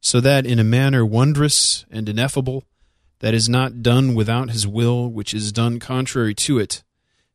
so 0.00 0.20
that 0.20 0.44
in 0.44 0.58
a 0.58 0.64
manner 0.64 1.06
wondrous 1.06 1.86
and 1.92 2.08
ineffable, 2.08 2.64
that 3.20 3.34
is 3.34 3.48
not 3.48 3.84
done 3.84 4.16
without 4.16 4.50
his 4.50 4.66
will, 4.66 5.08
which 5.08 5.32
is 5.32 5.52
done 5.52 5.78
contrary 5.78 6.34
to 6.34 6.58
it, 6.58 6.82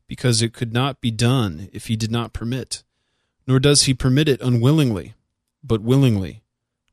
because 0.05 0.41
it 0.41 0.51
could 0.51 0.73
not 0.73 0.99
be 0.99 1.11
done 1.11 1.69
if 1.71 1.87
he 1.87 1.95
did 1.95 2.11
not 2.11 2.33
permit, 2.33 2.83
nor 3.47 3.57
does 3.57 3.83
he 3.83 3.93
permit 3.93 4.27
it 4.27 4.41
unwillingly, 4.41 5.13
but 5.63 5.81
willingly, 5.81 6.43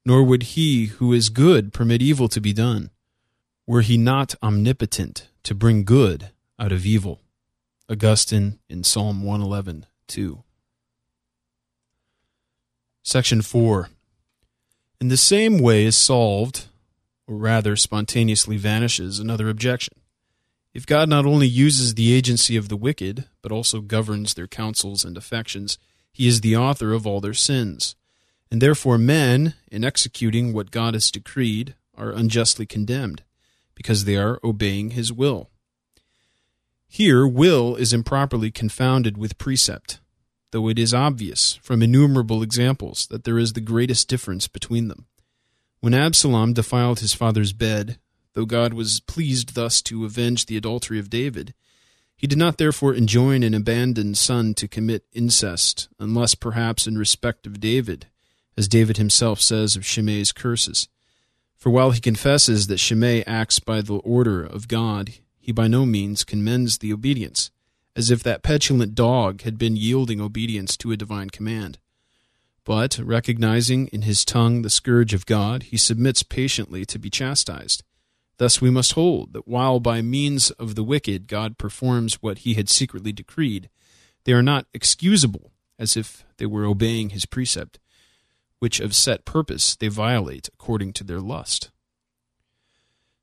nor 0.06 0.22
would 0.22 0.44
he 0.54 0.86
who 0.86 1.12
is 1.12 1.28
good 1.28 1.72
permit 1.72 2.00
evil 2.00 2.28
to 2.28 2.40
be 2.40 2.52
done, 2.52 2.90
were 3.66 3.82
he 3.82 3.98
not 3.98 4.36
omnipotent 4.44 5.26
to 5.42 5.56
bring 5.56 5.82
good 5.82 6.30
out 6.56 6.70
of 6.70 6.86
evil. 6.86 7.21
Augustine 7.90 8.58
in 8.68 8.84
Psalm 8.84 9.22
111 9.22 9.86
2. 10.06 10.42
Section 13.02 13.42
4. 13.42 13.90
In 15.00 15.08
the 15.08 15.16
same 15.16 15.58
way 15.58 15.84
is 15.84 15.96
solved, 15.96 16.66
or 17.26 17.36
rather 17.36 17.74
spontaneously 17.74 18.56
vanishes, 18.56 19.18
another 19.18 19.48
objection. 19.48 19.94
If 20.72 20.86
God 20.86 21.08
not 21.08 21.26
only 21.26 21.48
uses 21.48 21.94
the 21.94 22.12
agency 22.12 22.56
of 22.56 22.68
the 22.68 22.76
wicked, 22.76 23.24
but 23.42 23.52
also 23.52 23.80
governs 23.80 24.34
their 24.34 24.46
counsels 24.46 25.04
and 25.04 25.16
affections, 25.16 25.76
he 26.12 26.28
is 26.28 26.40
the 26.40 26.56
author 26.56 26.92
of 26.92 27.06
all 27.06 27.20
their 27.20 27.34
sins. 27.34 27.96
And 28.50 28.62
therefore 28.62 28.96
men, 28.96 29.54
in 29.70 29.82
executing 29.82 30.52
what 30.52 30.70
God 30.70 30.94
has 30.94 31.10
decreed, 31.10 31.74
are 31.96 32.12
unjustly 32.12 32.64
condemned, 32.64 33.24
because 33.74 34.04
they 34.04 34.16
are 34.16 34.38
obeying 34.44 34.90
his 34.90 35.12
will. 35.12 35.50
Here, 36.94 37.26
will 37.26 37.74
is 37.74 37.94
improperly 37.94 38.50
confounded 38.50 39.16
with 39.16 39.38
precept. 39.38 39.98
though 40.50 40.68
it 40.68 40.78
is 40.78 40.92
obvious 40.92 41.54
from 41.62 41.82
innumerable 41.82 42.42
examples 42.42 43.06
that 43.06 43.24
there 43.24 43.38
is 43.38 43.54
the 43.54 43.62
greatest 43.62 44.08
difference 44.08 44.46
between 44.46 44.88
them. 44.88 45.06
When 45.80 45.94
Absalom 45.94 46.52
defiled 46.52 47.00
his 47.00 47.14
father's 47.14 47.54
bed, 47.54 47.98
though 48.34 48.44
God 48.44 48.74
was 48.74 49.00
pleased 49.00 49.54
thus 49.54 49.80
to 49.84 50.04
avenge 50.04 50.44
the 50.44 50.58
adultery 50.58 50.98
of 50.98 51.08
David, 51.08 51.54
he 52.14 52.26
did 52.26 52.36
not 52.36 52.58
therefore 52.58 52.94
enjoin 52.94 53.42
an 53.42 53.54
abandoned 53.54 54.18
son 54.18 54.52
to 54.54 54.68
commit 54.68 55.06
incest, 55.14 55.88
unless 55.98 56.34
perhaps 56.34 56.86
in 56.86 56.98
respect 56.98 57.46
of 57.46 57.58
David, 57.58 58.08
as 58.54 58.68
David 58.68 58.98
himself 58.98 59.40
says 59.40 59.76
of 59.76 59.86
Shimei's 59.86 60.30
curses. 60.30 60.88
For 61.56 61.70
while 61.70 61.92
he 61.92 62.00
confesses 62.02 62.66
that 62.66 62.76
Shimei 62.76 63.24
acts 63.24 63.60
by 63.60 63.80
the 63.80 63.94
order 63.94 64.44
of 64.44 64.68
God, 64.68 65.14
he 65.42 65.50
by 65.52 65.66
no 65.66 65.84
means 65.84 66.24
commends 66.24 66.78
the 66.78 66.92
obedience, 66.92 67.50
as 67.96 68.10
if 68.10 68.22
that 68.22 68.44
petulant 68.44 68.94
dog 68.94 69.42
had 69.42 69.58
been 69.58 69.76
yielding 69.76 70.20
obedience 70.20 70.76
to 70.78 70.92
a 70.92 70.96
divine 70.96 71.30
command. 71.30 71.78
But, 72.64 72.98
recognizing 72.98 73.88
in 73.88 74.02
his 74.02 74.24
tongue 74.24 74.62
the 74.62 74.70
scourge 74.70 75.12
of 75.12 75.26
God, 75.26 75.64
he 75.64 75.76
submits 75.76 76.22
patiently 76.22 76.84
to 76.86 76.98
be 76.98 77.10
chastised. 77.10 77.82
Thus 78.38 78.60
we 78.60 78.70
must 78.70 78.92
hold 78.92 79.32
that 79.32 79.48
while 79.48 79.80
by 79.80 80.00
means 80.00 80.52
of 80.52 80.76
the 80.76 80.84
wicked 80.84 81.26
God 81.26 81.58
performs 81.58 82.22
what 82.22 82.38
he 82.38 82.54
had 82.54 82.68
secretly 82.68 83.10
decreed, 83.10 83.68
they 84.24 84.32
are 84.32 84.42
not 84.42 84.66
excusable, 84.72 85.50
as 85.76 85.96
if 85.96 86.24
they 86.36 86.46
were 86.46 86.64
obeying 86.64 87.10
his 87.10 87.26
precept, 87.26 87.80
which 88.60 88.78
of 88.78 88.94
set 88.94 89.24
purpose 89.24 89.74
they 89.74 89.88
violate 89.88 90.48
according 90.54 90.92
to 90.92 91.04
their 91.04 91.20
lust. 91.20 91.71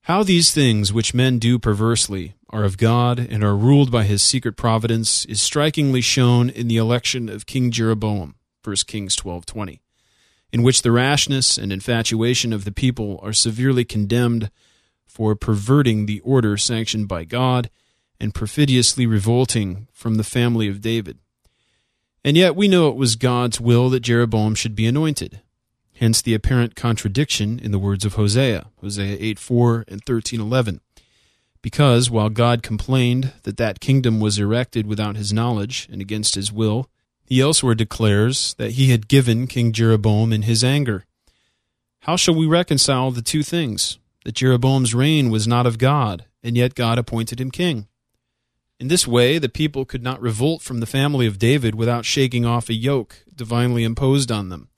How 0.10 0.24
these 0.24 0.52
things 0.52 0.92
which 0.92 1.14
men 1.14 1.38
do 1.38 1.60
perversely 1.60 2.34
are 2.50 2.64
of 2.64 2.80
God 2.80 3.20
and 3.20 3.44
are 3.44 3.56
ruled 3.56 3.92
by 3.92 4.06
his 4.06 4.24
secret 4.24 4.58
providence 4.58 5.24
is 5.26 5.40
strikingly 5.40 6.02
shown 6.02 6.50
in 6.50 6.68
the 6.68 6.78
election 6.78 7.30
of 7.30 7.46
King 7.46 7.70
Jeroboam, 7.70 8.34
1 8.64 8.88
Kings 8.88 9.16
12:20, 9.16 9.82
in 10.52 10.64
which 10.64 10.82
the 10.82 10.92
rashness 10.92 11.60
and 11.60 11.72
infatuation 11.72 12.54
of 12.54 12.66
the 12.66 12.72
people 12.72 13.20
are 13.22 13.34
severely 13.34 13.86
condemned 13.86 14.50
for 15.06 15.36
perverting 15.36 16.08
the 16.08 16.22
order 16.22 16.58
sanctioned 16.58 17.08
by 17.08 17.24
God 17.24 17.70
and 18.20 18.34
perfidiously 18.34 19.06
revolting 19.06 19.88
from 19.94 20.16
the 20.16 20.24
family 20.24 20.68
of 20.68 20.82
David. 20.82 21.20
And 22.26 22.36
yet 22.36 22.56
we 22.56 22.68
know 22.68 22.90
it 22.90 22.96
was 22.96 23.16
God's 23.16 23.62
will 23.62 23.92
that 23.92 24.00
Jeroboam 24.00 24.56
should 24.56 24.74
be 24.74 24.88
anointed. 24.88 25.42
Hence 26.00 26.22
the 26.22 26.34
apparent 26.34 26.76
contradiction 26.76 27.60
in 27.60 27.72
the 27.72 27.80
words 27.80 28.06
of 28.06 28.14
Hosea, 28.14 28.68
Hosea 28.82 29.18
8 29.20 29.40
4 29.40 29.86
and 29.88 30.04
thirteen 30.06 30.40
eleven. 30.40 30.82
Because, 31.62 32.10
while 32.10 32.30
God 32.30 32.64
complained 32.64 33.34
that 33.44 33.58
that 33.58 33.82
kingdom 33.82 34.20
was 34.22 34.40
erected 34.40 34.88
without 34.88 35.18
his 35.18 35.34
knowledge 35.34 35.90
and 35.92 36.02
against 36.02 36.36
his 36.36 36.54
will, 36.54 36.90
he 37.26 37.42
elsewhere 37.42 37.76
declares 37.76 38.56
that 38.58 38.72
he 38.72 38.92
had 38.92 39.10
given 39.10 39.46
King 39.46 39.74
Jeroboam 39.74 40.32
in 40.32 40.44
his 40.44 40.64
anger. 40.64 41.06
How 42.04 42.16
shall 42.16 42.36
we 42.36 42.48
reconcile 42.48 43.12
the 43.12 43.22
two 43.22 43.44
things? 43.44 44.00
that 44.26 44.36
Jeroboam's 44.36 44.94
reign 44.94 45.30
was 45.30 45.48
not 45.48 45.66
of 45.66 45.78
God, 45.78 46.26
and 46.44 46.58
yet 46.58 46.76
God 46.76 46.98
appointed 46.98 47.40
him 47.40 47.52
king. 47.52 47.88
In 48.80 48.88
this 48.88 49.08
way, 49.08 49.38
the 49.38 49.50
people 49.50 49.86
could 49.86 50.04
not 50.04 50.22
revolt 50.22 50.62
from 50.62 50.80
the 50.80 50.86
family 50.86 51.26
of 51.26 51.40
David 51.40 51.76
without 51.76 52.06
shaking 52.06 52.46
off 52.46 52.70
a 52.70 52.74
yoke 52.74 53.24
divinely 53.34 53.84
imposed 53.84 54.32
on 54.32 54.50
them, 54.50 54.69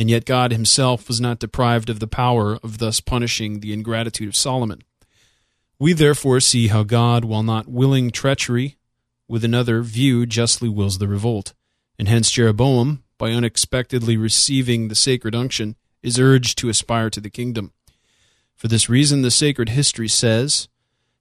and 0.00 0.08
yet 0.08 0.24
God 0.24 0.50
himself 0.50 1.08
was 1.08 1.20
not 1.20 1.40
deprived 1.40 1.90
of 1.90 2.00
the 2.00 2.06
power 2.06 2.58
of 2.62 2.78
thus 2.78 3.00
punishing 3.00 3.60
the 3.60 3.74
ingratitude 3.74 4.28
of 4.28 4.34
Solomon. 4.34 4.80
We 5.78 5.92
therefore 5.92 6.40
see 6.40 6.68
how 6.68 6.84
God, 6.84 7.26
while 7.26 7.42
not 7.42 7.68
willing 7.68 8.10
treachery, 8.10 8.78
with 9.28 9.44
another 9.44 9.82
view 9.82 10.24
justly 10.24 10.70
wills 10.70 10.96
the 10.96 11.06
revolt, 11.06 11.52
and 11.98 12.08
hence 12.08 12.30
Jeroboam, 12.30 13.04
by 13.18 13.32
unexpectedly 13.32 14.16
receiving 14.16 14.88
the 14.88 14.94
sacred 14.94 15.34
unction, 15.34 15.76
is 16.02 16.18
urged 16.18 16.56
to 16.56 16.70
aspire 16.70 17.10
to 17.10 17.20
the 17.20 17.28
kingdom. 17.28 17.74
For 18.56 18.68
this 18.68 18.88
reason, 18.88 19.20
the 19.20 19.30
sacred 19.30 19.68
history 19.68 20.08
says 20.08 20.68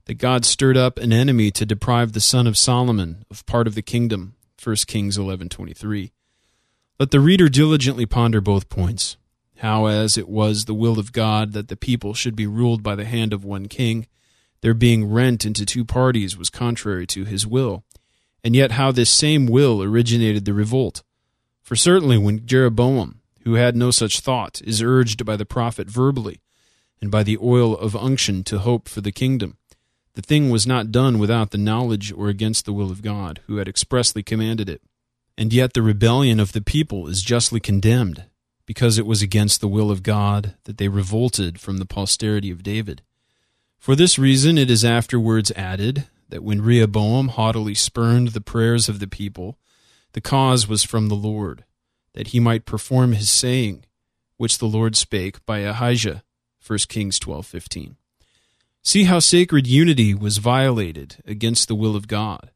that 0.06 0.20
God 0.20 0.46
stirred 0.46 0.78
up 0.78 0.98
an 1.00 1.12
enemy 1.12 1.52
to 1.52 1.66
deprive 1.66 2.14
the 2.14 2.22
son 2.22 2.48
of 2.48 2.58
Solomon 2.58 3.26
of 3.30 3.46
part 3.46 3.68
of 3.68 3.76
the 3.76 3.82
kingdom. 3.82 4.36
1 4.58 4.88
Kings 4.88 5.18
11:23. 5.18 6.14
Let 7.00 7.12
the 7.12 7.22
reader 7.22 7.48
diligently 7.48 8.06
ponder 8.06 8.42
both 8.42 8.68
points. 8.68 9.16
How, 9.60 9.86
as 9.86 10.18
it 10.18 10.28
was 10.28 10.66
the 10.66 10.74
will 10.74 11.00
of 11.00 11.14
God 11.14 11.54
that 11.54 11.70
the 11.70 11.78
people 11.78 12.14
should 12.14 12.36
be 12.36 12.46
ruled 12.46 12.84
by 12.84 12.96
the 12.96 13.06
hand 13.06 13.32
of 13.32 13.46
one 13.46 13.68
king, 13.70 14.06
their 14.60 14.74
being 14.74 15.10
rent 15.10 15.46
into 15.46 15.66
two 15.66 15.86
parties 15.86 16.38
was 16.38 16.50
contrary 16.50 17.08
to 17.08 17.24
his 17.24 17.48
will, 17.48 17.86
and 18.44 18.54
yet 18.54 18.72
how 18.72 18.92
this 18.92 19.10
same 19.10 19.48
will 19.48 19.82
originated 19.82 20.44
the 20.44 20.54
revolt. 20.54 21.02
For 21.62 21.78
certainly 21.78 22.18
when 22.18 22.46
Jeroboam, 22.46 23.22
who 23.44 23.54
had 23.54 23.78
no 23.78 23.92
such 23.92 24.20
thought, 24.20 24.62
is 24.66 24.82
urged 24.82 25.24
by 25.26 25.38
the 25.38 25.46
prophet 25.46 25.90
verbally 25.90 26.42
and 27.02 27.10
by 27.10 27.24
the 27.24 27.38
oil 27.42 27.78
of 27.78 27.96
unction 27.96 28.44
to 28.44 28.60
hope 28.60 28.90
for 28.90 29.00
the 29.00 29.14
kingdom. 29.14 29.58
The 30.16 30.22
thing 30.22 30.50
was 30.50 30.68
not 30.68 30.92
done 30.92 31.18
without 31.18 31.52
the 31.52 31.58
knowledge 31.58 32.12
or 32.12 32.28
against 32.28 32.66
the 32.66 32.74
will 32.74 32.92
of 32.92 33.02
God, 33.02 33.40
who 33.48 33.56
had 33.56 33.70
expressly 33.70 34.22
commanded 34.22 34.68
it. 34.68 34.82
And 35.40 35.54
yet 35.54 35.74
the 35.74 35.82
rebellion 35.82 36.38
of 36.42 36.52
the 36.52 36.60
people 36.60 37.08
is 37.08 37.22
justly 37.22 37.62
condemned, 37.62 38.26
because 38.66 38.98
it 38.98 39.06
was 39.06 39.22
against 39.22 39.62
the 39.62 39.70
will 39.70 39.90
of 39.90 40.04
God 40.04 40.56
that 40.66 40.78
they 40.78 40.90
revolted 40.90 41.62
from 41.62 41.78
the 41.78 41.86
posterity 41.86 42.52
of 42.52 42.62
David. 42.62 43.04
For 43.78 43.96
this 43.96 44.20
reason 44.20 44.58
it 44.58 44.70
is 44.70 44.84
afterwards 44.84 45.54
added 45.56 46.10
that 46.28 46.44
when 46.44 46.62
Rehoboam 46.62 47.30
haughtily 47.30 47.74
spurned 47.74 48.30
the 48.30 48.42
prayers 48.42 48.90
of 48.90 49.00
the 49.00 49.08
people, 49.08 49.58
the 50.12 50.20
cause 50.20 50.68
was 50.68 50.84
from 50.84 51.08
the 51.08 51.16
Lord, 51.16 51.64
that 52.16 52.28
he 52.28 52.42
might 52.42 52.66
perform 52.66 53.14
his 53.14 53.30
saying, 53.30 53.86
which 54.36 54.58
the 54.58 54.68
Lord 54.68 54.98
spake 54.98 55.46
by 55.46 55.60
Ahijah 55.60 56.22
1 56.68 56.80
Kings 56.90 57.18
12:15. 57.18 57.96
See 58.84 59.06
how 59.06 59.20
sacred 59.20 59.68
unity 59.68 60.14
was 60.14 60.38
violated 60.40 61.24
against 61.26 61.70
the 61.70 61.76
will 61.76 61.96
of 61.96 62.10
God, 62.10 62.52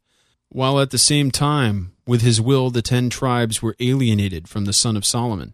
while 0.54 0.80
at 0.80 0.92
the 0.92 0.98
same 0.98 1.32
time, 1.32 1.94
with 2.06 2.22
his 2.22 2.40
will, 2.40 2.70
the 2.70 2.82
ten 2.82 3.10
tribes 3.10 3.62
were 3.62 3.76
alienated 3.80 4.48
from 4.48 4.66
the 4.66 4.74
son 4.74 4.96
of 4.96 5.06
Solomon. 5.06 5.54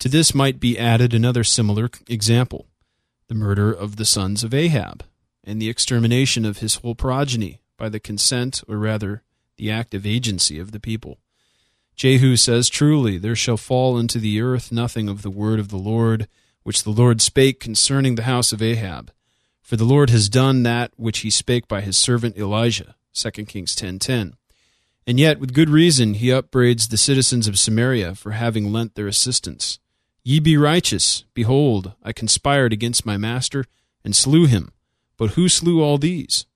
To 0.00 0.08
this 0.08 0.34
might 0.34 0.58
be 0.58 0.78
added 0.78 1.14
another 1.14 1.44
similar 1.44 1.88
example 2.08 2.66
the 3.28 3.34
murder 3.36 3.72
of 3.72 3.96
the 3.96 4.04
sons 4.04 4.44
of 4.44 4.52
Ahab, 4.52 5.04
and 5.44 5.62
the 5.62 5.70
extermination 5.70 6.44
of 6.44 6.58
his 6.58 6.74
whole 6.76 6.94
progeny 6.94 7.62
by 7.78 7.88
the 7.88 8.00
consent, 8.00 8.62
or 8.68 8.76
rather, 8.76 9.22
the 9.56 9.70
active 9.70 10.04
agency 10.04 10.58
of 10.58 10.72
the 10.72 10.80
people. 10.80 11.18
Jehu 11.94 12.36
says, 12.36 12.68
Truly, 12.68 13.16
there 13.16 13.36
shall 13.36 13.56
fall 13.56 13.96
into 13.98 14.18
the 14.18 14.40
earth 14.40 14.72
nothing 14.72 15.08
of 15.08 15.22
the 15.22 15.30
word 15.30 15.60
of 15.60 15.68
the 15.68 15.78
Lord 15.78 16.28
which 16.62 16.82
the 16.82 16.90
Lord 16.90 17.22
spake 17.22 17.60
concerning 17.60 18.16
the 18.16 18.24
house 18.24 18.52
of 18.52 18.60
Ahab. 18.60 19.12
For 19.60 19.76
the 19.76 19.84
Lord 19.84 20.10
has 20.10 20.28
done 20.28 20.62
that 20.64 20.92
which 20.96 21.20
he 21.20 21.30
spake 21.30 21.68
by 21.68 21.80
his 21.80 21.96
servant 21.96 22.36
Elijah. 22.36 22.96
2 23.14 23.30
Kings 23.46 23.74
10.10. 23.76 24.34
And 25.06 25.18
yet, 25.18 25.40
with 25.40 25.54
good 25.54 25.68
reason, 25.68 26.14
he 26.14 26.30
upbraids 26.30 26.88
the 26.88 26.96
citizens 26.96 27.48
of 27.48 27.58
Samaria 27.58 28.14
for 28.14 28.32
having 28.32 28.72
lent 28.72 28.94
their 28.94 29.08
assistance. 29.08 29.78
Ye 30.22 30.38
be 30.38 30.56
righteous. 30.56 31.24
Behold, 31.34 31.94
I 32.02 32.12
conspired 32.12 32.72
against 32.72 33.04
my 33.04 33.16
master, 33.16 33.64
and 34.04 34.14
slew 34.14 34.46
him. 34.46 34.72
But 35.16 35.30
who 35.30 35.48
slew 35.48 35.82
all 35.82 35.98
these? 35.98 36.46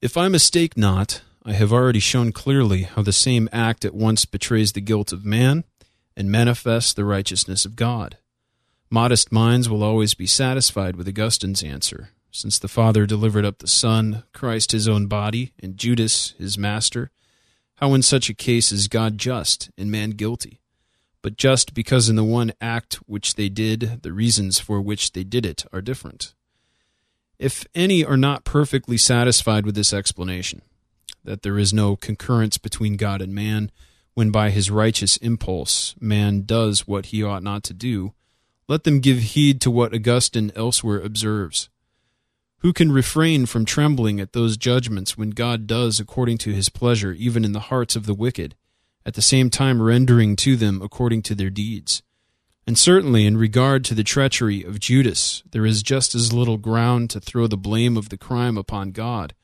If 0.00 0.16
I 0.16 0.28
mistake 0.28 0.76
not, 0.76 1.22
I 1.44 1.52
have 1.52 1.72
already 1.72 2.00
shown 2.00 2.32
clearly 2.32 2.82
how 2.82 3.02
the 3.02 3.12
same 3.12 3.48
act 3.52 3.84
at 3.84 3.94
once 3.94 4.24
betrays 4.24 4.72
the 4.72 4.80
guilt 4.80 5.12
of 5.12 5.24
man 5.24 5.64
and 6.16 6.30
manifests 6.30 6.92
the 6.92 7.04
righteousness 7.04 7.64
of 7.64 7.76
God. 7.76 8.18
Modest 8.90 9.32
minds 9.32 9.68
will 9.68 9.82
always 9.82 10.14
be 10.14 10.26
satisfied 10.26 10.96
with 10.96 11.08
Augustine's 11.08 11.62
answer, 11.62 12.10
since 12.36 12.58
the 12.58 12.68
Father 12.68 13.06
delivered 13.06 13.46
up 13.46 13.58
the 13.58 13.66
Son, 13.66 14.24
Christ 14.34 14.72
his 14.72 14.86
own 14.86 15.06
body, 15.06 15.52
and 15.62 15.78
Judas 15.78 16.34
his 16.38 16.58
master. 16.58 17.10
How 17.76 17.94
in 17.94 18.02
such 18.02 18.28
a 18.28 18.34
case 18.34 18.70
is 18.70 18.88
God 18.88 19.16
just 19.16 19.70
and 19.78 19.90
man 19.90 20.10
guilty? 20.10 20.60
But 21.22 21.36
just 21.36 21.72
because 21.72 22.08
in 22.08 22.16
the 22.16 22.22
one 22.22 22.52
act 22.60 22.96
which 23.06 23.34
they 23.34 23.48
did, 23.48 24.02
the 24.02 24.12
reasons 24.12 24.58
for 24.58 24.80
which 24.80 25.12
they 25.12 25.24
did 25.24 25.46
it 25.46 25.64
are 25.72 25.80
different. 25.80 26.34
If 27.38 27.64
any 27.74 28.04
are 28.04 28.16
not 28.16 28.44
perfectly 28.44 28.98
satisfied 28.98 29.64
with 29.64 29.74
this 29.74 29.92
explanation, 29.92 30.62
that 31.24 31.42
there 31.42 31.58
is 31.58 31.72
no 31.72 31.96
concurrence 31.96 32.58
between 32.58 32.96
God 32.96 33.22
and 33.22 33.34
man, 33.34 33.70
when 34.14 34.30
by 34.30 34.50
his 34.50 34.70
righteous 34.70 35.16
impulse 35.18 35.94
man 35.98 36.42
does 36.42 36.86
what 36.86 37.06
he 37.06 37.22
ought 37.22 37.42
not 37.42 37.62
to 37.64 37.74
do, 37.74 38.12
let 38.68 38.84
them 38.84 39.00
give 39.00 39.18
heed 39.18 39.60
to 39.62 39.70
what 39.70 39.94
Augustine 39.94 40.52
elsewhere 40.54 41.00
observes. 41.00 41.68
Who 42.66 42.72
can 42.72 42.90
refrain 42.90 43.46
from 43.46 43.64
trembling 43.64 44.18
at 44.18 44.32
those 44.32 44.56
judgments 44.56 45.16
when 45.16 45.30
God 45.30 45.68
does 45.68 46.00
according 46.00 46.38
to 46.38 46.52
his 46.52 46.68
pleasure 46.68 47.12
even 47.12 47.44
in 47.44 47.52
the 47.52 47.60
hearts 47.70 47.94
of 47.94 48.06
the 48.06 48.12
wicked, 48.12 48.56
at 49.04 49.14
the 49.14 49.22
same 49.22 49.50
time 49.50 49.80
rendering 49.80 50.34
to 50.34 50.56
them 50.56 50.82
according 50.82 51.22
to 51.22 51.36
their 51.36 51.48
deeds? 51.48 52.02
And 52.66 52.76
certainly 52.76 53.24
in 53.24 53.36
regard 53.36 53.84
to 53.84 53.94
the 53.94 54.02
treachery 54.02 54.64
of 54.64 54.80
Judas, 54.80 55.44
there 55.48 55.64
is 55.64 55.84
just 55.84 56.16
as 56.16 56.32
little 56.32 56.56
ground 56.56 57.08
to 57.10 57.20
throw 57.20 57.46
the 57.46 57.56
blame 57.56 57.96
of 57.96 58.08
the 58.08 58.18
crime 58.18 58.58
upon 58.58 58.90
God, 58.90 59.36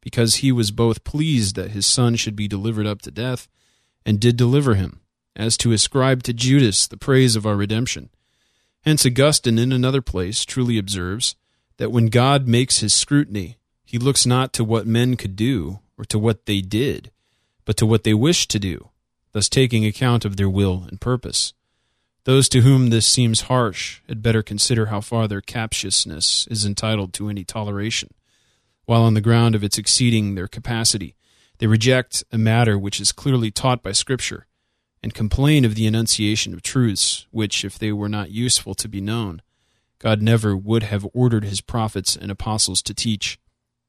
because 0.00 0.36
he 0.36 0.50
was 0.50 0.70
both 0.70 1.04
pleased 1.04 1.56
that 1.56 1.72
his 1.72 1.84
son 1.84 2.16
should 2.16 2.34
be 2.34 2.48
delivered 2.48 2.86
up 2.86 3.02
to 3.02 3.10
death, 3.10 3.46
and 4.06 4.18
did 4.18 4.38
deliver 4.38 4.76
him, 4.76 5.00
as 5.36 5.58
to 5.58 5.72
ascribe 5.72 6.22
to 6.22 6.32
Judas 6.32 6.86
the 6.86 6.96
praise 6.96 7.36
of 7.36 7.44
our 7.44 7.56
redemption. 7.56 8.08
Hence 8.84 9.04
Augustine 9.04 9.58
in 9.58 9.70
another 9.70 10.00
place 10.00 10.46
truly 10.46 10.78
observes 10.78 11.36
that 11.80 11.90
when 11.90 12.08
God 12.08 12.46
makes 12.46 12.80
his 12.80 12.92
scrutiny, 12.92 13.56
he 13.86 13.96
looks 13.96 14.26
not 14.26 14.52
to 14.52 14.62
what 14.62 14.86
men 14.86 15.16
could 15.16 15.34
do 15.34 15.78
or 15.96 16.04
to 16.04 16.18
what 16.18 16.44
they 16.44 16.60
did, 16.60 17.10
but 17.64 17.78
to 17.78 17.86
what 17.86 18.04
they 18.04 18.12
wished 18.12 18.50
to 18.50 18.58
do, 18.58 18.90
thus 19.32 19.48
taking 19.48 19.86
account 19.86 20.26
of 20.26 20.36
their 20.36 20.50
will 20.50 20.84
and 20.86 21.00
purpose. 21.00 21.54
Those 22.24 22.50
to 22.50 22.60
whom 22.60 22.90
this 22.90 23.08
seems 23.08 23.48
harsh 23.48 24.02
had 24.06 24.22
better 24.22 24.42
consider 24.42 24.86
how 24.86 25.00
far 25.00 25.26
their 25.26 25.40
captiousness 25.40 26.46
is 26.50 26.66
entitled 26.66 27.14
to 27.14 27.30
any 27.30 27.44
toleration, 27.44 28.10
while 28.84 29.02
on 29.02 29.14
the 29.14 29.22
ground 29.22 29.54
of 29.54 29.64
its 29.64 29.78
exceeding 29.78 30.34
their 30.34 30.48
capacity, 30.48 31.16
they 31.60 31.66
reject 31.66 32.22
a 32.30 32.36
matter 32.36 32.78
which 32.78 33.00
is 33.00 33.10
clearly 33.10 33.50
taught 33.50 33.82
by 33.82 33.92
Scripture, 33.92 34.46
and 35.02 35.14
complain 35.14 35.64
of 35.64 35.76
the 35.76 35.86
enunciation 35.86 36.52
of 36.52 36.60
truths 36.60 37.26
which, 37.30 37.64
if 37.64 37.78
they 37.78 37.90
were 37.90 38.06
not 38.06 38.30
useful 38.30 38.74
to 38.74 38.86
be 38.86 39.00
known, 39.00 39.40
God 40.00 40.22
never 40.22 40.56
would 40.56 40.82
have 40.84 41.06
ordered 41.12 41.44
his 41.44 41.60
prophets 41.60 42.16
and 42.16 42.30
apostles 42.30 42.82
to 42.82 42.94
teach. 42.94 43.38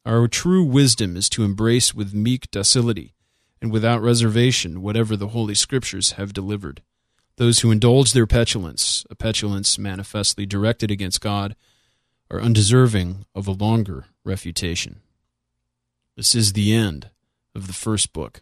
Our 0.05 0.27
true 0.27 0.63
wisdom 0.63 1.15
is 1.15 1.29
to 1.29 1.43
embrace 1.43 1.95
with 1.95 2.13
meek 2.13 2.51
docility 2.51 3.13
and 3.61 3.71
without 3.71 4.01
reservation 4.01 4.81
whatever 4.81 5.15
the 5.15 5.29
Holy 5.29 5.55
Scriptures 5.55 6.13
have 6.13 6.33
delivered. 6.33 6.81
Those 7.37 7.59
who 7.59 7.71
indulge 7.71 8.11
their 8.11 8.27
petulance, 8.27 9.05
a 9.09 9.15
petulance 9.15 9.79
manifestly 9.79 10.45
directed 10.45 10.91
against 10.91 11.21
God, 11.21 11.55
are 12.29 12.41
undeserving 12.41 13.25
of 13.33 13.47
a 13.47 13.51
longer 13.51 14.05
refutation. 14.25 15.01
This 16.17 16.35
is 16.35 16.53
the 16.53 16.73
end 16.73 17.09
of 17.55 17.67
the 17.67 17.73
first 17.73 18.11
book. 18.11 18.41